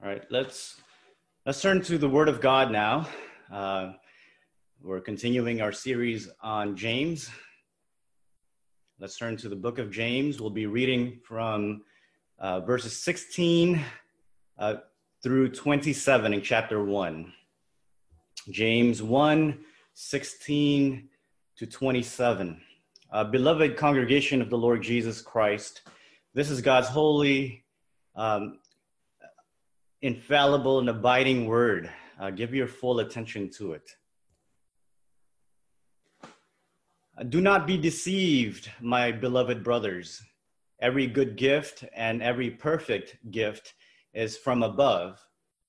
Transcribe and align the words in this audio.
All 0.00 0.08
right, 0.08 0.22
let's 0.30 0.80
let's 1.44 1.60
turn 1.60 1.82
to 1.82 1.98
the 1.98 2.08
Word 2.08 2.28
of 2.28 2.40
God 2.40 2.70
now. 2.70 3.08
Uh, 3.52 3.94
we're 4.80 5.00
continuing 5.00 5.60
our 5.60 5.72
series 5.72 6.28
on 6.40 6.76
James. 6.76 7.28
Let's 9.00 9.18
turn 9.18 9.36
to 9.38 9.48
the 9.48 9.56
book 9.56 9.80
of 9.80 9.90
James. 9.90 10.40
We'll 10.40 10.50
be 10.50 10.66
reading 10.66 11.18
from 11.24 11.82
uh, 12.38 12.60
verses 12.60 12.96
16 13.02 13.84
uh, 14.56 14.74
through 15.20 15.48
27 15.48 16.32
in 16.32 16.42
chapter 16.42 16.84
1. 16.84 17.32
James 18.50 19.02
1 19.02 19.58
16 19.94 21.08
to 21.56 21.66
27. 21.66 22.60
Uh, 23.10 23.24
beloved 23.24 23.76
congregation 23.76 24.40
of 24.40 24.48
the 24.48 24.58
Lord 24.58 24.80
Jesus 24.80 25.20
Christ, 25.20 25.82
this 26.34 26.50
is 26.50 26.62
God's 26.62 26.86
holy, 26.86 27.64
um, 28.14 28.60
infallible, 30.02 30.78
and 30.78 30.88
abiding 30.88 31.46
word. 31.46 31.90
Uh, 32.20 32.30
give 32.30 32.54
your 32.54 32.66
full 32.66 33.00
attention 33.00 33.50
to 33.50 33.72
it. 33.72 33.90
Uh, 36.22 37.24
do 37.24 37.40
not 37.40 37.66
be 37.66 37.76
deceived, 37.76 38.70
my 38.80 39.10
beloved 39.10 39.64
brothers. 39.64 40.22
Every 40.80 41.06
good 41.06 41.36
gift 41.36 41.84
and 41.94 42.22
every 42.22 42.50
perfect 42.50 43.16
gift 43.30 43.74
is 44.14 44.36
from 44.36 44.62
above, 44.62 45.20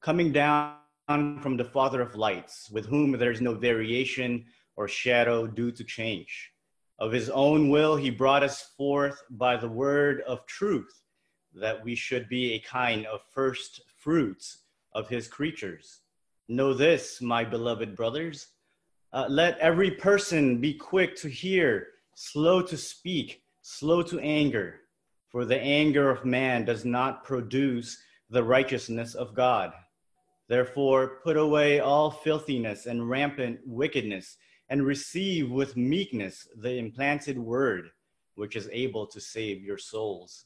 coming 0.02 0.31
down 0.31 0.75
from 1.08 1.58
the 1.58 1.66
Father 1.66 2.02
of 2.02 2.16
lights, 2.16 2.70
with 2.72 2.86
whom 2.86 3.11
there 3.14 3.31
is 3.31 3.41
no 3.41 3.55
variation 3.55 4.45
or 4.75 4.88
shadow 4.88 5.48
due 5.48 5.72
to 5.72 5.84
change. 5.84 6.52
Of 7.00 7.11
his 7.11 7.30
own 7.30 7.70
will, 7.70 7.95
he 7.95 8.11
brought 8.11 8.44
us 8.44 8.73
forth 8.77 9.20
by 9.31 9.58
the 9.58 9.70
word 9.70 10.22
of 10.27 10.45
truth, 10.45 10.98
that 11.53 11.84
we 11.84 11.95
should 11.95 12.30
be 12.30 12.53
a 12.53 12.59
kind 12.59 13.05
of 13.05 13.21
first 13.31 13.81
fruits 13.98 14.59
of 14.94 15.08
his 15.09 15.27
creatures. 15.27 16.02
Know 16.48 16.73
this, 16.73 17.22
my 17.22 17.44
beloved 17.44 17.95
brothers. 17.95 18.47
Uh, 19.11 19.25
let 19.30 19.58
every 19.59 19.92
person 19.92 20.59
be 20.59 20.73
quick 20.73 21.16
to 21.17 21.27
hear, 21.27 21.88
slow 22.16 22.61
to 22.61 22.77
speak, 22.77 23.44
slow 23.61 24.02
to 24.03 24.20
anger, 24.20 24.81
for 25.30 25.45
the 25.45 25.59
anger 25.59 26.09
of 26.09 26.25
man 26.25 26.66
does 26.66 26.86
not 26.86 27.23
produce 27.23 27.97
the 28.30 28.44
righteousness 28.44 29.16
of 29.16 29.33
God. 29.33 29.73
Therefore, 30.47 31.20
put 31.23 31.38
away 31.38 31.80
all 31.80 32.09
filthiness 32.09 32.88
and 32.88 33.09
rampant 33.09 33.59
wickedness, 33.66 34.38
and 34.70 34.86
receive 34.86 35.50
with 35.50 35.75
meekness 35.75 36.47
the 36.55 36.77
implanted 36.77 37.38
word, 37.38 37.89
which 38.36 38.55
is 38.55 38.70
able 38.72 39.08
to 39.08 39.20
save 39.20 39.64
your 39.64 39.77
souls. 39.77 40.45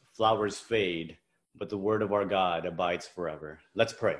flowers 0.13 0.57
fade, 0.57 1.17
but 1.55 1.69
the 1.69 1.77
word 1.77 2.01
of 2.01 2.13
our 2.13 2.25
God 2.25 2.65
abides 2.65 3.07
forever. 3.07 3.59
Let's 3.75 3.93
pray. 3.93 4.17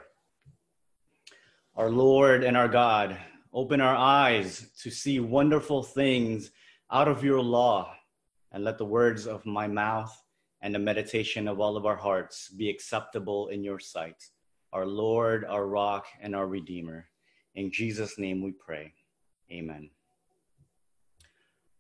Our 1.76 1.90
Lord 1.90 2.44
and 2.44 2.58
our 2.58 2.68
God, 2.68 3.18
open 3.54 3.82
our 3.82 3.96
eyes 3.96 4.70
to 4.82 4.90
see 4.90 5.20
wonderful 5.20 5.84
things 5.84 6.52
out 6.92 7.08
of 7.08 7.24
your 7.24 7.42
law, 7.42 7.94
and 8.52 8.64
let 8.64 8.78
the 8.78 8.86
words 8.86 9.28
of 9.28 9.46
my 9.46 9.68
mouth 9.68 10.14
and 10.62 10.76
the 10.76 10.80
meditation 10.80 11.48
of 11.48 11.60
all 11.60 11.78
of 11.78 11.86
our 11.86 11.96
hearts 11.96 12.50
be 12.50 12.70
acceptable 12.70 13.48
in 13.48 13.64
your 13.64 13.80
sight, 13.80 14.22
our 14.74 14.86
Lord, 14.86 15.46
our 15.46 15.66
rock, 15.68 16.06
and 16.22 16.36
our 16.36 16.48
Redeemer. 16.48 17.08
In 17.56 17.72
Jesus' 17.72 18.20
name 18.20 18.42
we 18.42 18.52
pray. 18.52 18.94
Amen. 19.52 19.90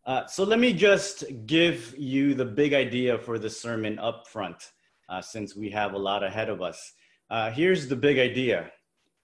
Uh, 0.04 0.26
so 0.26 0.44
let 0.44 0.58
me 0.58 0.74
just 0.74 1.24
give 1.46 1.96
you 1.96 2.34
the 2.34 2.46
big 2.46 2.74
idea 2.74 3.20
for 3.20 3.38
the 3.38 3.50
sermon 3.50 4.00
up 4.00 4.28
front, 4.28 4.72
uh, 5.10 5.22
since 5.22 5.56
we 5.56 5.70
have 5.70 5.94
a 5.94 5.98
lot 5.98 6.24
ahead 6.24 6.50
of 6.50 6.60
us. 6.60 6.94
Uh, 7.30 7.52
here's 7.52 7.88
the 7.88 7.96
big 7.96 8.18
idea, 8.18 8.72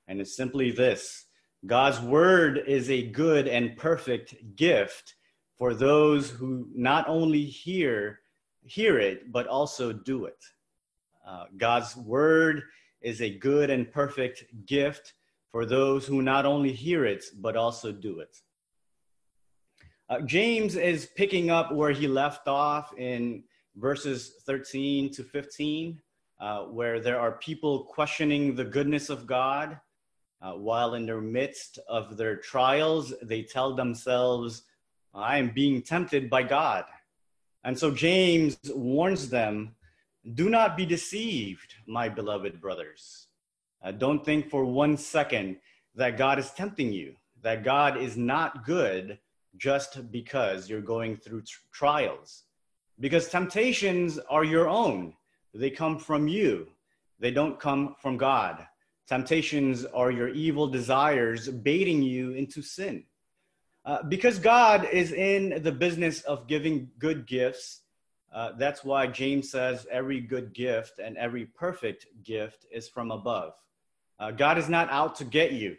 and 0.08 0.22
it's 0.22 0.38
simply 0.38 0.70
this 0.70 1.26
God's 1.66 2.00
word 2.00 2.64
is 2.68 2.92
a 2.92 3.08
good 3.08 3.48
and 3.48 3.76
perfect 3.76 4.36
gift 4.56 5.16
for 5.58 5.74
those 5.74 6.30
who 6.30 6.68
not 6.76 7.10
only 7.10 7.44
hear, 7.44 8.20
hear 8.64 9.00
it, 9.00 9.32
but 9.32 9.48
also 9.48 9.92
do 9.92 10.26
it. 10.26 10.44
Uh, 11.28 11.46
God's 11.58 11.98
word 11.98 12.62
is 13.02 13.22
a 13.22 13.36
good 13.36 13.72
and 13.72 13.92
perfect 13.92 14.46
gift 14.68 15.16
for 15.52 15.66
those 15.66 16.06
who 16.06 16.22
not 16.22 16.46
only 16.46 16.72
hear 16.72 17.04
it, 17.04 17.26
but 17.42 17.58
also 17.58 17.92
do 17.92 18.20
it. 18.20 18.38
Uh, 20.10 20.22
James 20.22 20.78
is 20.78 21.06
picking 21.06 21.50
up 21.50 21.74
where 21.74 21.92
he 21.92 22.08
left 22.08 22.48
off 22.48 22.98
in 22.98 23.44
verses 23.76 24.36
13 24.46 25.12
to 25.12 25.24
15, 25.24 26.00
uh, 26.40 26.64
where 26.64 27.02
there 27.02 27.20
are 27.20 27.34
people 27.34 27.84
questioning 27.84 28.56
the 28.56 28.64
goodness 28.64 29.10
of 29.10 29.28
God. 29.28 29.80
Uh, 30.42 30.52
while 30.54 30.94
in 30.94 31.06
the 31.06 31.20
midst 31.20 31.80
of 31.90 32.16
their 32.16 32.38
trials, 32.38 33.14
they 33.22 33.42
tell 33.42 33.76
themselves, 33.76 34.64
I 35.14 35.40
am 35.40 35.50
being 35.50 35.82
tempted 35.82 36.30
by 36.30 36.44
God. 36.44 36.86
And 37.66 37.78
so 37.78 37.92
James 37.92 38.58
warns 38.74 39.30
them 39.30 39.76
do 40.36 40.50
not 40.50 40.78
be 40.78 40.86
deceived, 40.86 41.74
my 41.86 42.08
beloved 42.08 42.62
brothers. 42.62 43.28
Uh, 43.84 43.92
don't 43.92 44.24
think 44.24 44.50
for 44.50 44.64
one 44.64 44.96
second 44.98 45.58
that 45.96 46.18
God 46.18 46.40
is 46.40 46.52
tempting 46.52 46.94
you, 46.94 47.16
that 47.42 47.64
God 47.64 47.98
is 47.98 48.16
not 48.16 48.66
good 48.66 49.20
just 49.58 50.12
because 50.12 50.70
you're 50.70 50.82
going 50.82 51.18
through 51.18 51.42
tr- 51.42 51.60
trials. 51.72 52.44
Because 53.00 53.30
temptations 53.30 54.18
are 54.30 54.44
your 54.44 54.68
own, 54.68 55.14
they 55.54 55.70
come 55.70 56.00
from 56.00 56.28
you, 56.28 56.68
they 57.20 57.32
don't 57.32 57.60
come 57.60 57.96
from 58.02 58.18
God. 58.18 58.66
Temptations 59.08 59.86
are 59.86 60.12
your 60.12 60.30
evil 60.30 60.68
desires 60.68 61.48
baiting 61.48 62.02
you 62.02 62.32
into 62.32 62.62
sin. 62.62 63.04
Uh, 63.86 64.04
because 64.04 64.38
God 64.38 64.88
is 64.92 65.14
in 65.14 65.62
the 65.64 65.72
business 65.72 66.22
of 66.22 66.48
giving 66.48 66.90
good 67.00 67.26
gifts, 67.26 67.82
uh, 68.34 68.52
that's 68.58 68.84
why 68.84 69.08
James 69.08 69.50
says 69.50 69.88
every 69.90 70.20
good 70.20 70.54
gift 70.54 71.00
and 71.00 71.18
every 71.18 71.46
perfect 71.46 72.06
gift 72.24 72.66
is 72.70 72.90
from 72.90 73.12
above. 73.12 73.54
Uh, 74.20 74.32
God 74.32 74.58
is 74.58 74.68
not 74.68 74.90
out 74.90 75.16
to 75.16 75.24
get 75.24 75.54
you. 75.54 75.78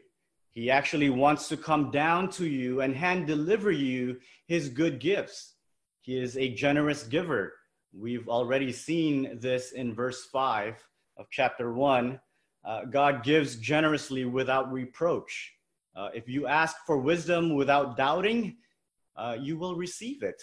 He 0.59 0.73
actually 0.73 1.09
wants 1.09 1.47
to 1.51 1.57
come 1.57 1.93
down 1.93 2.31
to 2.31 2.45
you 2.45 2.81
and 2.81 2.93
hand 2.93 3.29
deliver 3.29 3.71
you 3.71 4.19
his 4.49 4.69
good 4.69 4.99
gifts. 4.99 5.55
He 6.01 6.19
is 6.19 6.37
a 6.37 6.53
generous 6.53 7.05
giver. 7.05 7.55
We've 7.93 8.29
already 8.29 8.73
seen 8.73 9.39
this 9.39 9.71
in 9.71 9.95
verse 9.95 10.25
5 10.25 10.75
of 11.17 11.27
chapter 11.31 11.73
1. 11.73 12.19
Uh, 12.65 12.87
God 12.87 13.23
gives 13.23 13.55
generously 13.55 14.25
without 14.25 14.73
reproach. 14.73 15.55
Uh, 15.95 16.09
if 16.13 16.29
you 16.29 16.49
ask 16.49 16.75
for 16.85 16.99
wisdom 16.99 17.55
without 17.55 17.97
doubting, 17.97 18.57
uh, 19.15 19.37
you 19.41 19.57
will 19.57 19.77
receive 19.77 20.25
it. 20.25 20.43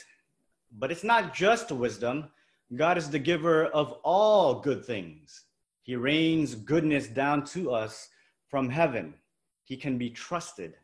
But 0.71 0.93
it's 0.93 1.03
not 1.03 1.33
just 1.33 1.73
wisdom. 1.73 2.31
God 2.73 2.97
is 2.97 3.09
the 3.09 3.19
giver 3.19 3.65
of 3.65 3.91
all 4.05 4.61
good 4.61 4.85
things. 4.85 5.43
He 5.81 5.97
rains 5.97 6.55
goodness 6.55 7.07
down 7.07 7.43
to 7.47 7.73
us 7.73 8.07
from 8.47 8.69
heaven. 8.69 9.15
He 9.65 9.75
can 9.75 9.97
be 9.97 10.09
trusted. 10.09 10.75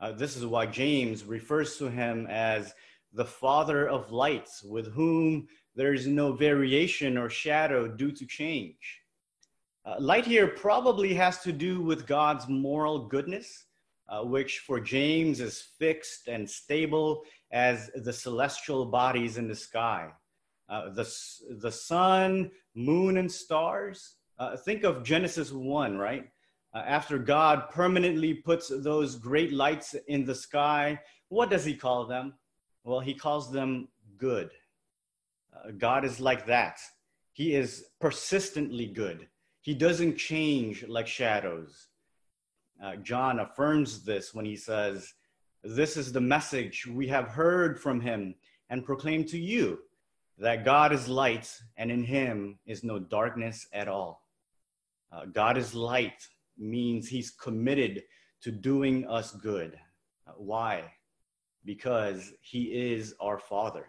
Uh, 0.00 0.12
this 0.12 0.36
is 0.36 0.44
why 0.44 0.66
James 0.66 1.24
refers 1.24 1.76
to 1.78 1.90
him 1.90 2.26
as 2.28 2.74
the 3.12 3.24
Father 3.24 3.88
of 3.88 4.12
lights, 4.12 4.62
with 4.62 4.92
whom 4.92 5.48
there 5.74 5.94
is 5.94 6.06
no 6.06 6.32
variation 6.32 7.16
or 7.16 7.30
shadow 7.30 7.88
due 7.88 8.12
to 8.12 8.26
change. 8.26 9.00
Uh, 9.84 9.96
light 9.98 10.26
here 10.26 10.48
probably 10.48 11.14
has 11.14 11.38
to 11.38 11.52
do 11.52 11.80
with 11.80 12.06
God's 12.06 12.46
moral 12.48 13.06
goodness, 13.06 13.64
uh, 14.08 14.22
which 14.22 14.58
for 14.60 14.80
James 14.80 15.40
is 15.40 15.68
fixed 15.78 16.28
and 16.28 16.48
stable 16.48 17.22
as 17.52 17.90
the 17.94 18.12
celestial 18.12 18.86
bodies 18.86 19.38
in 19.38 19.48
the 19.48 19.54
sky. 19.54 20.08
Uh, 20.68 20.90
the, 20.90 21.10
the 21.60 21.72
sun, 21.72 22.50
moon, 22.74 23.16
and 23.16 23.30
stars. 23.32 24.16
Uh, 24.38 24.56
think 24.56 24.84
of 24.84 25.02
Genesis 25.02 25.50
1, 25.50 25.96
right? 25.96 26.28
Uh, 26.74 26.78
after 26.78 27.18
God 27.18 27.70
permanently 27.70 28.34
puts 28.34 28.68
those 28.68 29.16
great 29.16 29.52
lights 29.52 29.94
in 30.06 30.24
the 30.24 30.34
sky, 30.34 31.00
what 31.28 31.50
does 31.50 31.64
he 31.64 31.74
call 31.74 32.06
them? 32.06 32.34
Well, 32.84 33.00
he 33.00 33.14
calls 33.14 33.50
them 33.50 33.88
good. 34.16 34.50
Uh, 35.54 35.70
God 35.76 36.04
is 36.04 36.20
like 36.20 36.46
that. 36.46 36.78
He 37.32 37.54
is 37.54 37.86
persistently 38.00 38.86
good. 38.86 39.28
He 39.62 39.74
doesn't 39.74 40.16
change 40.16 40.86
like 40.86 41.06
shadows. 41.06 41.88
Uh, 42.82 42.96
John 42.96 43.40
affirms 43.40 44.04
this 44.04 44.34
when 44.34 44.44
he 44.44 44.56
says, 44.56 45.14
This 45.62 45.96
is 45.96 46.12
the 46.12 46.20
message 46.20 46.86
we 46.86 47.08
have 47.08 47.28
heard 47.28 47.80
from 47.80 48.00
him 48.00 48.34
and 48.70 48.84
proclaimed 48.84 49.28
to 49.28 49.38
you 49.38 49.78
that 50.38 50.64
God 50.64 50.92
is 50.92 51.08
light 51.08 51.52
and 51.76 51.90
in 51.90 52.04
him 52.04 52.58
is 52.66 52.84
no 52.84 52.98
darkness 52.98 53.66
at 53.72 53.88
all. 53.88 54.22
Uh, 55.10 55.24
God 55.24 55.56
is 55.56 55.74
light 55.74 56.28
means 56.58 57.08
he's 57.08 57.30
committed 57.30 58.02
to 58.42 58.50
doing 58.50 59.06
us 59.08 59.32
good. 59.32 59.78
Why? 60.36 60.84
Because 61.64 62.32
he 62.40 62.64
is 62.64 63.14
our 63.20 63.38
Father. 63.38 63.86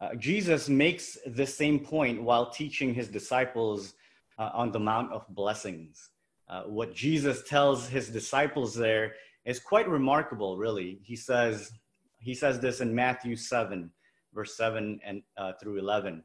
Uh, 0.00 0.14
Jesus 0.16 0.68
makes 0.68 1.16
the 1.26 1.46
same 1.46 1.78
point 1.78 2.22
while 2.22 2.50
teaching 2.50 2.92
his 2.92 3.08
disciples 3.08 3.94
uh, 4.38 4.50
on 4.52 4.72
the 4.72 4.80
Mount 4.80 5.12
of 5.12 5.26
Blessings. 5.28 6.10
Uh, 6.48 6.64
what 6.64 6.94
Jesus 6.94 7.48
tells 7.48 7.88
his 7.88 8.08
disciples 8.08 8.74
there 8.74 9.14
is 9.44 9.60
quite 9.60 9.88
remarkable, 9.88 10.56
really. 10.56 11.00
He 11.02 11.16
says, 11.16 11.70
he 12.18 12.34
says 12.34 12.60
this 12.60 12.80
in 12.80 12.94
Matthew 12.94 13.36
7, 13.36 13.90
verse 14.34 14.56
7 14.56 15.00
and 15.04 15.22
uh, 15.36 15.52
through 15.60 15.78
11. 15.78 16.22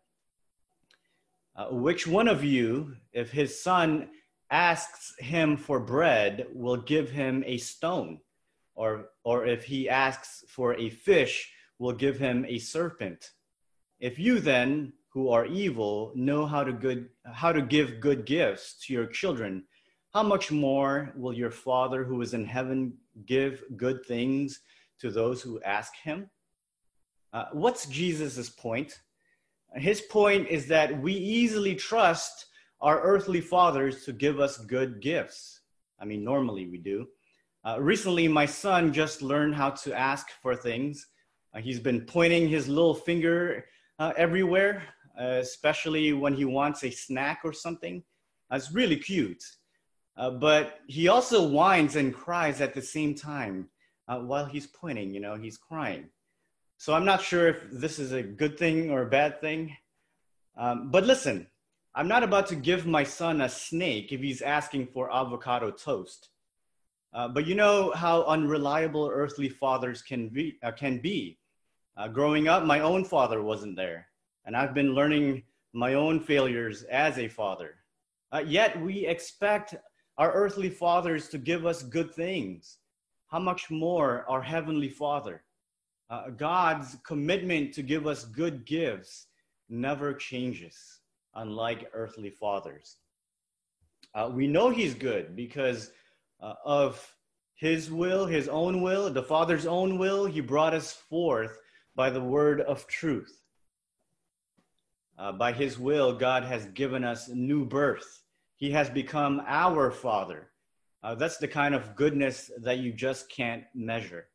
Uh, 1.55 1.67
which 1.71 2.07
one 2.07 2.27
of 2.27 2.43
you, 2.43 2.95
if 3.13 3.31
his 3.31 3.61
son 3.61 4.09
asks 4.51 5.13
him 5.19 5.57
for 5.57 5.79
bread, 5.79 6.47
will 6.53 6.77
give 6.77 7.09
him 7.11 7.43
a 7.45 7.57
stone? 7.57 8.19
Or, 8.75 9.09
or 9.23 9.45
if 9.45 9.63
he 9.65 9.89
asks 9.89 10.43
for 10.47 10.75
a 10.75 10.89
fish, 10.89 11.51
will 11.77 11.93
give 11.93 12.17
him 12.17 12.45
a 12.47 12.59
serpent? 12.59 13.31
If 13.99 14.17
you 14.17 14.39
then, 14.39 14.93
who 15.09 15.29
are 15.29 15.45
evil, 15.45 16.11
know 16.15 16.45
how 16.45 16.63
to, 16.63 16.71
good, 16.71 17.09
how 17.25 17.51
to 17.51 17.61
give 17.61 17.99
good 17.99 18.25
gifts 18.25 18.85
to 18.85 18.93
your 18.93 19.07
children, 19.07 19.63
how 20.13 20.23
much 20.23 20.51
more 20.51 21.13
will 21.15 21.33
your 21.33 21.51
Father 21.51 22.03
who 22.03 22.21
is 22.21 22.33
in 22.33 22.45
heaven 22.45 22.93
give 23.25 23.63
good 23.75 24.05
things 24.05 24.61
to 24.99 25.11
those 25.11 25.41
who 25.41 25.61
ask 25.61 25.93
him? 25.95 26.29
Uh, 27.33 27.45
what's 27.51 27.85
jesus's 27.87 28.49
point? 28.49 29.01
His 29.75 30.01
point 30.01 30.47
is 30.47 30.67
that 30.67 30.99
we 31.01 31.13
easily 31.13 31.75
trust 31.75 32.47
our 32.81 33.01
earthly 33.01 33.41
fathers 33.41 34.05
to 34.05 34.13
give 34.13 34.39
us 34.39 34.57
good 34.57 35.01
gifts. 35.01 35.61
I 35.99 36.05
mean, 36.05 36.23
normally 36.23 36.65
we 36.67 36.77
do. 36.77 37.07
Uh, 37.65 37.77
recently, 37.79 38.27
my 38.27 38.45
son 38.45 38.93
just 38.93 39.21
learned 39.21 39.53
how 39.53 39.71
to 39.71 39.93
ask 39.93 40.27
for 40.41 40.55
things. 40.55 41.07
Uh, 41.53 41.59
he's 41.59 41.79
been 41.79 42.01
pointing 42.01 42.47
his 42.47 42.67
little 42.67 42.93
finger 42.93 43.65
uh, 43.99 44.13
everywhere, 44.15 44.83
uh, 45.19 45.39
especially 45.41 46.13
when 46.13 46.33
he 46.33 46.45
wants 46.45 46.83
a 46.83 46.89
snack 46.89 47.41
or 47.43 47.51
something. 47.51 48.01
Uh, 48.51 48.55
it's 48.55 48.71
really 48.71 48.95
cute. 48.95 49.43
Uh, 50.15 50.29
but 50.29 50.79
he 50.87 51.07
also 51.09 51.47
whines 51.47 51.95
and 51.95 52.13
cries 52.13 52.61
at 52.61 52.73
the 52.73 52.81
same 52.81 53.13
time 53.15 53.69
while 54.07 54.45
he's 54.45 54.65
pointing, 54.65 55.13
you 55.13 55.19
know, 55.19 55.35
he's 55.35 55.55
crying. 55.55 56.09
So 56.77 56.95
I'm 56.95 57.05
not 57.05 57.21
sure 57.21 57.47
if 57.49 57.57
this 57.71 57.99
is 57.99 58.11
a 58.11 58.23
good 58.23 58.57
thing 58.57 58.89
or 58.89 59.03
a 59.03 59.09
bad 59.09 59.39
thing. 59.39 59.77
Um, 60.57 60.89
but 60.89 61.05
listen, 61.05 61.45
I'm 61.99 62.07
not 62.07 62.23
about 62.23 62.47
to 62.47 62.55
give 62.55 62.87
my 62.87 63.03
son 63.03 63.41
a 63.41 63.49
snake 63.49 64.13
if 64.13 64.21
he's 64.21 64.41
asking 64.41 64.87
for 64.87 65.13
avocado 65.13 65.69
toast. 65.69 66.29
Uh, 67.13 67.27
but 67.27 67.45
you 67.45 67.55
know 67.55 67.91
how 67.91 68.23
unreliable 68.23 69.11
earthly 69.13 69.49
fathers 69.49 70.01
can 70.01 70.29
be. 70.29 70.57
Uh, 70.63 70.71
can 70.71 70.99
be. 70.99 71.39
Uh, 71.97 72.07
growing 72.07 72.47
up, 72.47 72.63
my 72.63 72.79
own 72.79 73.03
father 73.03 73.43
wasn't 73.43 73.75
there, 73.75 74.07
and 74.45 74.55
I've 74.55 74.73
been 74.73 74.95
learning 74.95 75.43
my 75.73 75.95
own 75.95 76.21
failures 76.21 76.83
as 76.83 77.17
a 77.17 77.27
father. 77.27 77.75
Uh, 78.31 78.43
yet 78.47 78.79
we 78.81 79.05
expect 79.05 79.75
our 80.17 80.31
earthly 80.31 80.69
fathers 80.69 81.27
to 81.27 81.37
give 81.37 81.65
us 81.65 81.83
good 81.83 82.13
things. 82.13 82.77
How 83.27 83.39
much 83.39 83.69
more 83.69 84.23
our 84.29 84.41
heavenly 84.41 84.89
Father? 84.89 85.43
Uh, 86.09 86.29
God's 86.29 86.95
commitment 87.05 87.73
to 87.73 87.83
give 87.83 88.07
us 88.07 88.23
good 88.23 88.65
gifts 88.65 89.27
never 89.67 90.13
changes 90.13 90.98
unlike 91.35 91.89
earthly 91.93 92.29
fathers. 92.29 92.97
Uh, 94.13 94.29
we 94.33 94.47
know 94.47 94.69
he's 94.69 94.93
good 94.93 95.35
because 95.35 95.91
uh, 96.41 96.53
of 96.65 97.15
his 97.55 97.91
will, 97.91 98.25
his 98.25 98.47
own 98.47 98.81
will, 98.81 99.09
the 99.09 99.21
Father's 99.21 99.65
own 99.65 99.97
will, 99.97 100.25
he 100.25 100.41
brought 100.41 100.73
us 100.73 100.93
forth 100.93 101.59
by 101.95 102.09
the 102.09 102.21
word 102.21 102.61
of 102.61 102.87
truth. 102.87 103.41
Uh, 105.17 105.33
by 105.33 105.51
his 105.51 105.77
will, 105.77 106.13
God 106.13 106.43
has 106.43 106.65
given 106.67 107.03
us 107.03 107.27
new 107.27 107.65
birth. 107.65 108.23
He 108.55 108.71
has 108.71 108.89
become 108.89 109.41
our 109.45 109.91
Father. 109.91 110.51
Uh, 111.03 111.15
that's 111.15 111.37
the 111.37 111.47
kind 111.47 111.75
of 111.75 111.95
goodness 111.95 112.49
that 112.61 112.79
you 112.79 112.93
just 112.93 113.29
can't 113.29 113.63
measure. 113.75 114.27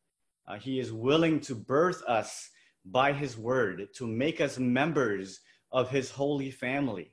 Uh, 0.46 0.56
he 0.56 0.78
is 0.78 0.92
willing 0.92 1.40
to 1.40 1.54
birth 1.54 2.02
us 2.06 2.50
by 2.84 3.12
his 3.12 3.38
word, 3.38 3.88
to 3.94 4.06
make 4.06 4.42
us 4.42 4.58
members 4.58 5.40
of 5.74 5.90
his 5.90 6.10
holy 6.10 6.50
family. 6.50 7.10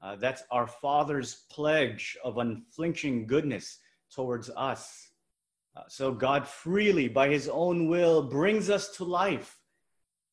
Uh, 0.00 0.16
that's 0.16 0.44
our 0.50 0.66
Father's 0.66 1.44
pledge 1.50 2.16
of 2.24 2.38
unflinching 2.38 3.26
goodness 3.26 3.78
towards 4.14 4.48
us. 4.56 5.10
Uh, 5.76 5.82
so 5.88 6.12
God 6.12 6.46
freely, 6.46 7.08
by 7.08 7.28
his 7.28 7.48
own 7.48 7.88
will, 7.88 8.22
brings 8.22 8.70
us 8.70 8.96
to 8.96 9.04
life. 9.04 9.58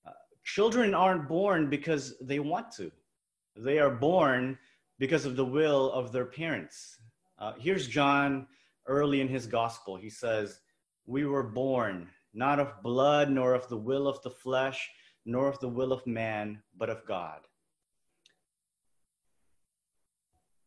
Uh, 0.07 0.11
children 0.43 0.93
aren't 0.93 1.27
born 1.27 1.69
because 1.69 2.17
they 2.19 2.39
want 2.39 2.71
to, 2.73 2.91
they 3.57 3.79
are 3.79 3.91
born 3.91 4.57
because 4.99 5.25
of 5.25 5.35
the 5.35 5.45
will 5.45 5.91
of 5.91 6.11
their 6.11 6.25
parents. 6.25 6.99
Uh, 7.39 7.53
here's 7.59 7.87
John 7.87 8.47
early 8.87 9.19
in 9.19 9.27
his 9.27 9.47
gospel. 9.47 9.97
He 9.97 10.09
says, 10.09 10.59
We 11.05 11.25
were 11.25 11.43
born 11.43 12.07
not 12.35 12.59
of 12.59 12.83
blood, 12.83 13.31
nor 13.31 13.53
of 13.53 13.67
the 13.69 13.77
will 13.77 14.07
of 14.07 14.21
the 14.21 14.29
flesh, 14.29 14.91
nor 15.25 15.47
of 15.47 15.59
the 15.59 15.69
will 15.69 15.91
of 15.91 16.05
man, 16.05 16.61
but 16.77 16.89
of 16.89 17.05
God. 17.07 17.39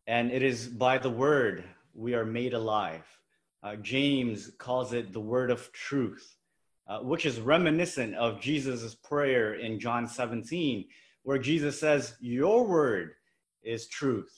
And 0.09 0.33
it 0.33 0.43
is 0.43 0.69
by 0.69 0.97
the 0.97 1.11
word 1.11 1.65
we 1.95 2.15
are 2.15 2.25
made 2.25 2.55
alive. 2.55 3.05
Uh, 3.62 3.77
James 3.77 4.50
calls 4.57 4.95
it 4.95 5.12
the 5.12 5.21
word 5.21 5.50
of 5.50 5.71
truth, 5.73 6.35
uh, 6.88 7.00
which 7.00 7.27
is 7.27 7.41
reminiscent 7.41 8.15
of 8.15 8.41
Jesus' 8.41 8.95
prayer 8.95 9.57
in 9.57 9.79
John 9.79 10.09
17, 10.09 10.87
where 11.25 11.37
Jesus 11.37 11.79
says, 11.79 12.15
Your 12.21 12.67
word 12.67 13.17
is 13.62 13.87
truth. 13.87 14.33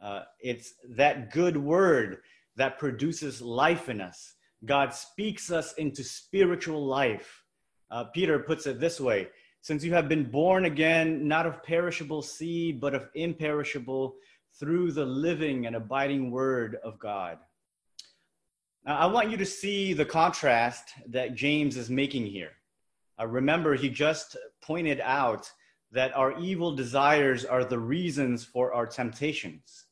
Uh, 0.00 0.22
it's 0.40 0.72
that 0.88 1.30
good 1.30 1.58
word 1.58 2.22
that 2.56 2.78
produces 2.78 3.42
life 3.42 3.90
in 3.90 4.00
us. 4.00 4.36
God 4.64 4.94
speaks 4.94 5.50
us 5.50 5.74
into 5.74 6.02
spiritual 6.02 6.86
life. 6.86 7.44
Uh, 7.90 8.04
Peter 8.04 8.38
puts 8.38 8.66
it 8.66 8.80
this 8.80 8.98
way 8.98 9.28
Since 9.60 9.84
you 9.84 9.92
have 9.92 10.08
been 10.08 10.30
born 10.30 10.64
again, 10.64 11.28
not 11.28 11.44
of 11.44 11.62
perishable 11.62 12.22
seed, 12.22 12.80
but 12.80 12.94
of 12.94 13.10
imperishable 13.14 14.16
through 14.58 14.92
the 14.92 15.04
living 15.04 15.66
and 15.66 15.76
abiding 15.76 16.30
word 16.30 16.76
of 16.82 16.98
God. 16.98 17.38
Now, 18.84 18.98
I 18.98 19.06
want 19.06 19.30
you 19.30 19.36
to 19.36 19.46
see 19.46 19.92
the 19.92 20.04
contrast 20.04 20.92
that 21.08 21.34
James 21.34 21.76
is 21.76 21.90
making 21.90 22.26
here. 22.26 22.52
Uh, 23.20 23.26
remember, 23.26 23.74
he 23.74 23.88
just 23.88 24.36
pointed 24.62 25.00
out 25.00 25.50
that 25.92 26.16
our 26.16 26.38
evil 26.38 26.74
desires 26.74 27.44
are 27.44 27.64
the 27.64 27.78
reasons 27.78 28.44
for 28.44 28.72
our 28.72 28.86
temptations. 28.86 29.86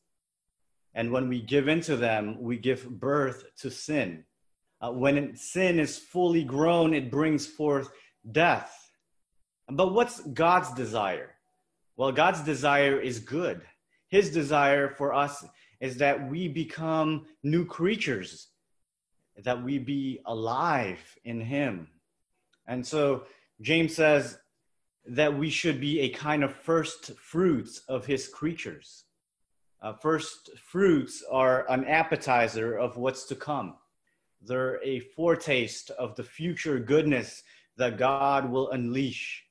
And 0.93 1.11
when 1.11 1.27
we 1.27 1.41
give 1.41 1.67
into 1.67 1.97
them, 1.97 2.41
we 2.41 2.57
give 2.57 2.89
birth 2.89 3.43
to 3.57 3.69
sin. 3.69 4.23
Uh, 4.81 4.91
when 4.91 5.35
sin 5.35 5.79
is 5.79 5.97
fully 5.97 6.43
grown, 6.43 6.93
it 6.93 7.11
brings 7.11 7.45
forth 7.45 7.89
death. 8.31 8.89
But 9.69 9.93
what's 9.93 10.21
God's 10.21 10.73
desire? 10.73 11.35
Well, 11.97 12.11
God's 12.11 12.41
desire 12.41 12.99
is 12.99 13.19
good. 13.19 13.61
His 14.07 14.31
desire 14.31 14.89
for 14.89 15.13
us 15.13 15.45
is 15.79 15.97
that 15.97 16.29
we 16.29 16.47
become 16.47 17.25
new 17.43 17.65
creatures, 17.65 18.47
that 19.43 19.63
we 19.63 19.77
be 19.77 20.19
alive 20.25 20.99
in 21.23 21.41
Him. 21.41 21.87
And 22.67 22.85
so 22.85 23.23
James 23.61 23.95
says 23.95 24.37
that 25.07 25.37
we 25.37 25.49
should 25.49 25.79
be 25.79 26.01
a 26.01 26.09
kind 26.09 26.43
of 26.43 26.55
first 26.55 27.17
fruits 27.17 27.81
of 27.87 28.05
His 28.05 28.27
creatures. 28.27 29.03
Uh, 29.81 29.93
first 29.93 30.49
fruits 30.57 31.23
are 31.31 31.69
an 31.69 31.85
appetizer 31.85 32.75
of 32.77 32.97
what's 32.97 33.25
to 33.25 33.35
come. 33.35 33.75
They're 34.41 34.83
a 34.83 34.99
foretaste 34.99 35.91
of 35.91 36.15
the 36.15 36.23
future 36.23 36.79
goodness 36.79 37.43
that 37.77 37.97
God 37.97 38.49
will 38.49 38.71
unleash. 38.71 39.43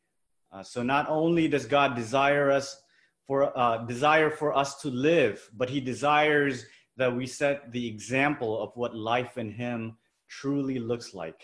Uh, 0.50 0.62
so 0.62 0.82
not 0.82 1.08
only 1.08 1.48
does 1.48 1.66
God 1.66 1.94
desire 1.94 2.50
us 2.50 2.80
for 3.26 3.56
uh, 3.58 3.78
desire 3.78 4.30
for 4.30 4.56
us 4.56 4.80
to 4.82 4.88
live, 4.88 5.48
but 5.54 5.70
He 5.70 5.80
desires 5.80 6.66
that 6.96 7.14
we 7.14 7.26
set 7.26 7.72
the 7.72 7.86
example 7.86 8.60
of 8.62 8.70
what 8.74 8.94
life 8.94 9.38
in 9.38 9.50
Him 9.50 9.96
truly 10.28 10.78
looks 10.78 11.14
like. 11.14 11.42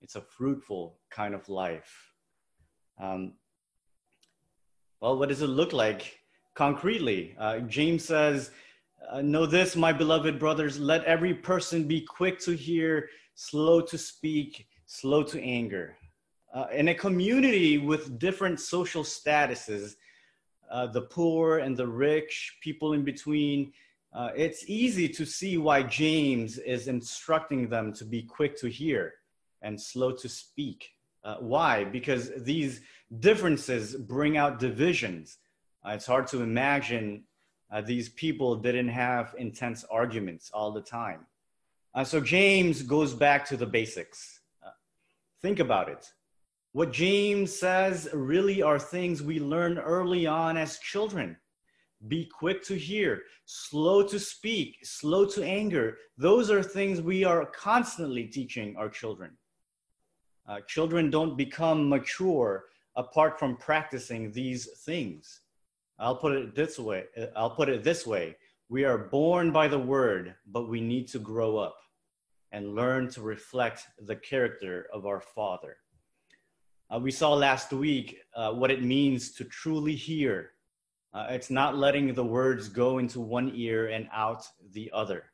It's 0.00 0.16
a 0.16 0.20
fruitful 0.20 0.98
kind 1.10 1.34
of 1.34 1.48
life. 1.48 2.12
Um, 3.00 3.34
well, 5.00 5.18
what 5.18 5.28
does 5.28 5.42
it 5.42 5.48
look 5.48 5.72
like 5.72 6.18
concretely? 6.54 7.34
Uh, 7.38 7.60
James 7.60 8.04
says, 8.04 8.50
uh, 9.10 9.20
Know 9.20 9.46
this, 9.46 9.76
my 9.76 9.92
beloved 9.92 10.38
brothers, 10.38 10.78
let 10.78 11.04
every 11.04 11.34
person 11.34 11.88
be 11.88 12.00
quick 12.00 12.38
to 12.40 12.52
hear, 12.52 13.08
slow 13.34 13.80
to 13.80 13.98
speak, 13.98 14.66
slow 14.86 15.22
to 15.24 15.40
anger. 15.40 15.96
Uh, 16.54 16.66
in 16.72 16.88
a 16.88 16.94
community 16.94 17.78
with 17.78 18.18
different 18.18 18.60
social 18.60 19.02
statuses, 19.02 19.94
uh, 20.72 20.86
the 20.86 21.02
poor 21.02 21.58
and 21.58 21.76
the 21.76 21.86
rich, 21.86 22.56
people 22.62 22.94
in 22.94 23.04
between, 23.04 23.72
uh, 24.14 24.30
it's 24.34 24.64
easy 24.68 25.08
to 25.08 25.24
see 25.26 25.58
why 25.58 25.82
James 25.82 26.56
is 26.58 26.88
instructing 26.88 27.68
them 27.68 27.92
to 27.92 28.04
be 28.04 28.22
quick 28.22 28.56
to 28.58 28.68
hear 28.68 29.14
and 29.60 29.80
slow 29.80 30.12
to 30.12 30.28
speak. 30.28 30.90
Uh, 31.24 31.36
why? 31.40 31.84
Because 31.84 32.30
these 32.38 32.80
differences 33.20 33.94
bring 33.94 34.36
out 34.36 34.58
divisions. 34.58 35.38
Uh, 35.84 35.90
it's 35.90 36.06
hard 36.06 36.26
to 36.28 36.42
imagine 36.42 37.24
uh, 37.70 37.82
these 37.82 38.08
people 38.08 38.56
didn't 38.56 38.88
have 38.88 39.34
intense 39.38 39.84
arguments 39.90 40.50
all 40.52 40.72
the 40.72 40.80
time. 40.80 41.26
Uh, 41.94 42.02
so 42.02 42.18
James 42.20 42.82
goes 42.82 43.12
back 43.12 43.44
to 43.46 43.56
the 43.56 43.66
basics. 43.66 44.40
Think 45.42 45.58
about 45.58 45.88
it. 45.88 46.12
What 46.74 46.90
James 46.90 47.54
says 47.54 48.08
really 48.14 48.62
are 48.62 48.78
things 48.78 49.22
we 49.22 49.38
learn 49.38 49.78
early 49.78 50.26
on 50.26 50.56
as 50.56 50.78
children. 50.78 51.36
Be 52.08 52.24
quick 52.24 52.64
to 52.64 52.74
hear, 52.74 53.24
slow 53.44 54.02
to 54.08 54.18
speak, 54.18 54.78
slow 54.82 55.26
to 55.26 55.44
anger. 55.44 55.98
Those 56.16 56.50
are 56.50 56.62
things 56.62 57.02
we 57.02 57.24
are 57.24 57.44
constantly 57.44 58.24
teaching 58.24 58.74
our 58.78 58.88
children. 58.88 59.36
Uh, 60.48 60.60
children 60.66 61.10
don't 61.10 61.36
become 61.36 61.90
mature 61.90 62.64
apart 62.96 63.38
from 63.38 63.56
practicing 63.56 64.32
these 64.32 64.66
things. 64.86 65.42
I'll 65.98 66.16
put 66.16 66.32
it 66.32 66.54
this 66.54 66.78
way. 66.78 67.04
I'll 67.36 67.54
put 67.54 67.68
it 67.68 67.84
this 67.84 68.06
way. 68.06 68.34
We 68.70 68.84
are 68.84 68.96
born 68.96 69.52
by 69.52 69.68
the 69.68 69.78
word, 69.78 70.34
but 70.46 70.70
we 70.70 70.80
need 70.80 71.06
to 71.08 71.18
grow 71.18 71.58
up 71.58 71.76
and 72.50 72.74
learn 72.74 73.10
to 73.10 73.20
reflect 73.20 73.86
the 74.00 74.16
character 74.16 74.86
of 74.90 75.04
our 75.04 75.20
Father. 75.20 75.76
Uh, 76.92 76.98
we 76.98 77.10
saw 77.10 77.32
last 77.32 77.72
week 77.72 78.18
uh, 78.36 78.52
what 78.52 78.70
it 78.70 78.82
means 78.82 79.32
to 79.32 79.44
truly 79.44 79.94
hear. 79.94 80.50
Uh, 81.14 81.28
it's 81.30 81.48
not 81.48 81.76
letting 81.76 82.12
the 82.12 82.24
words 82.24 82.68
go 82.68 82.98
into 82.98 83.20
one 83.20 83.50
ear 83.54 83.88
and 83.88 84.08
out 84.12 84.44
the 84.72 84.90
other. 84.92 85.24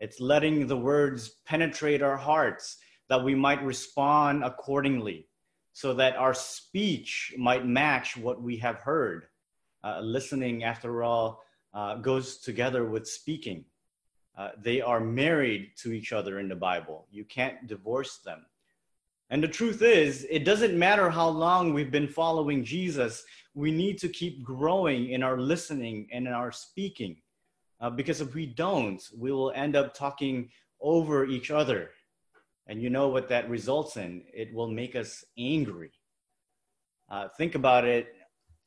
It's 0.00 0.18
letting 0.18 0.66
the 0.66 0.76
words 0.76 1.40
penetrate 1.44 2.00
our 2.00 2.16
hearts 2.16 2.78
that 3.08 3.22
we 3.22 3.34
might 3.34 3.62
respond 3.62 4.44
accordingly 4.44 5.28
so 5.72 5.92
that 5.94 6.16
our 6.16 6.32
speech 6.32 7.34
might 7.36 7.66
match 7.66 8.16
what 8.16 8.40
we 8.40 8.56
have 8.58 8.76
heard. 8.76 9.26
Uh, 9.82 10.00
listening, 10.00 10.64
after 10.64 11.02
all, 11.02 11.42
uh, 11.74 11.96
goes 11.96 12.38
together 12.38 12.84
with 12.84 13.06
speaking. 13.06 13.64
Uh, 14.38 14.50
they 14.58 14.80
are 14.80 15.00
married 15.00 15.72
to 15.76 15.92
each 15.92 16.12
other 16.12 16.38
in 16.38 16.48
the 16.48 16.56
Bible. 16.56 17.06
You 17.10 17.24
can't 17.24 17.66
divorce 17.66 18.18
them. 18.18 18.46
And 19.30 19.42
the 19.42 19.48
truth 19.48 19.82
is, 19.82 20.26
it 20.30 20.44
doesn't 20.44 20.78
matter 20.78 21.10
how 21.10 21.28
long 21.28 21.72
we've 21.72 21.90
been 21.90 22.08
following 22.08 22.64
Jesus, 22.64 23.24
we 23.54 23.70
need 23.70 23.98
to 23.98 24.08
keep 24.08 24.42
growing 24.42 25.10
in 25.10 25.22
our 25.22 25.38
listening 25.38 26.08
and 26.12 26.26
in 26.26 26.32
our 26.32 26.52
speaking. 26.52 27.16
Uh, 27.80 27.90
because 27.90 28.20
if 28.20 28.34
we 28.34 28.46
don't, 28.46 29.02
we 29.16 29.32
will 29.32 29.52
end 29.52 29.76
up 29.76 29.94
talking 29.94 30.50
over 30.80 31.24
each 31.24 31.50
other 31.50 31.90
and 32.66 32.82
you 32.82 32.90
know 32.90 33.08
what 33.08 33.28
that 33.28 33.48
results 33.50 33.96
in? 33.96 34.22
It 34.32 34.54
will 34.54 34.68
make 34.68 34.96
us 34.96 35.24
angry. 35.38 35.92
Uh, 37.10 37.28
think 37.36 37.54
about 37.54 37.84
it 37.84 38.14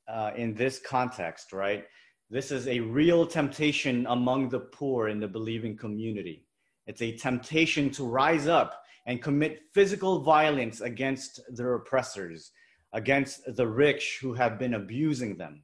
uh, 0.07 0.31
in 0.35 0.53
this 0.53 0.79
context, 0.79 1.51
right? 1.51 1.85
This 2.29 2.51
is 2.51 2.67
a 2.67 2.79
real 2.79 3.25
temptation 3.25 4.05
among 4.07 4.49
the 4.49 4.59
poor 4.59 5.07
in 5.07 5.19
the 5.19 5.27
believing 5.27 5.75
community. 5.75 6.45
It's 6.85 7.01
a 7.01 7.17
temptation 7.17 7.89
to 7.91 8.05
rise 8.05 8.47
up 8.47 8.83
and 9.07 9.21
commit 9.21 9.61
physical 9.73 10.19
violence 10.19 10.81
against 10.81 11.39
their 11.49 11.73
oppressors, 11.73 12.51
against 12.93 13.41
the 13.55 13.65
rich 13.65 14.19
who 14.21 14.33
have 14.33 14.59
been 14.59 14.73
abusing 14.73 15.37
them. 15.37 15.63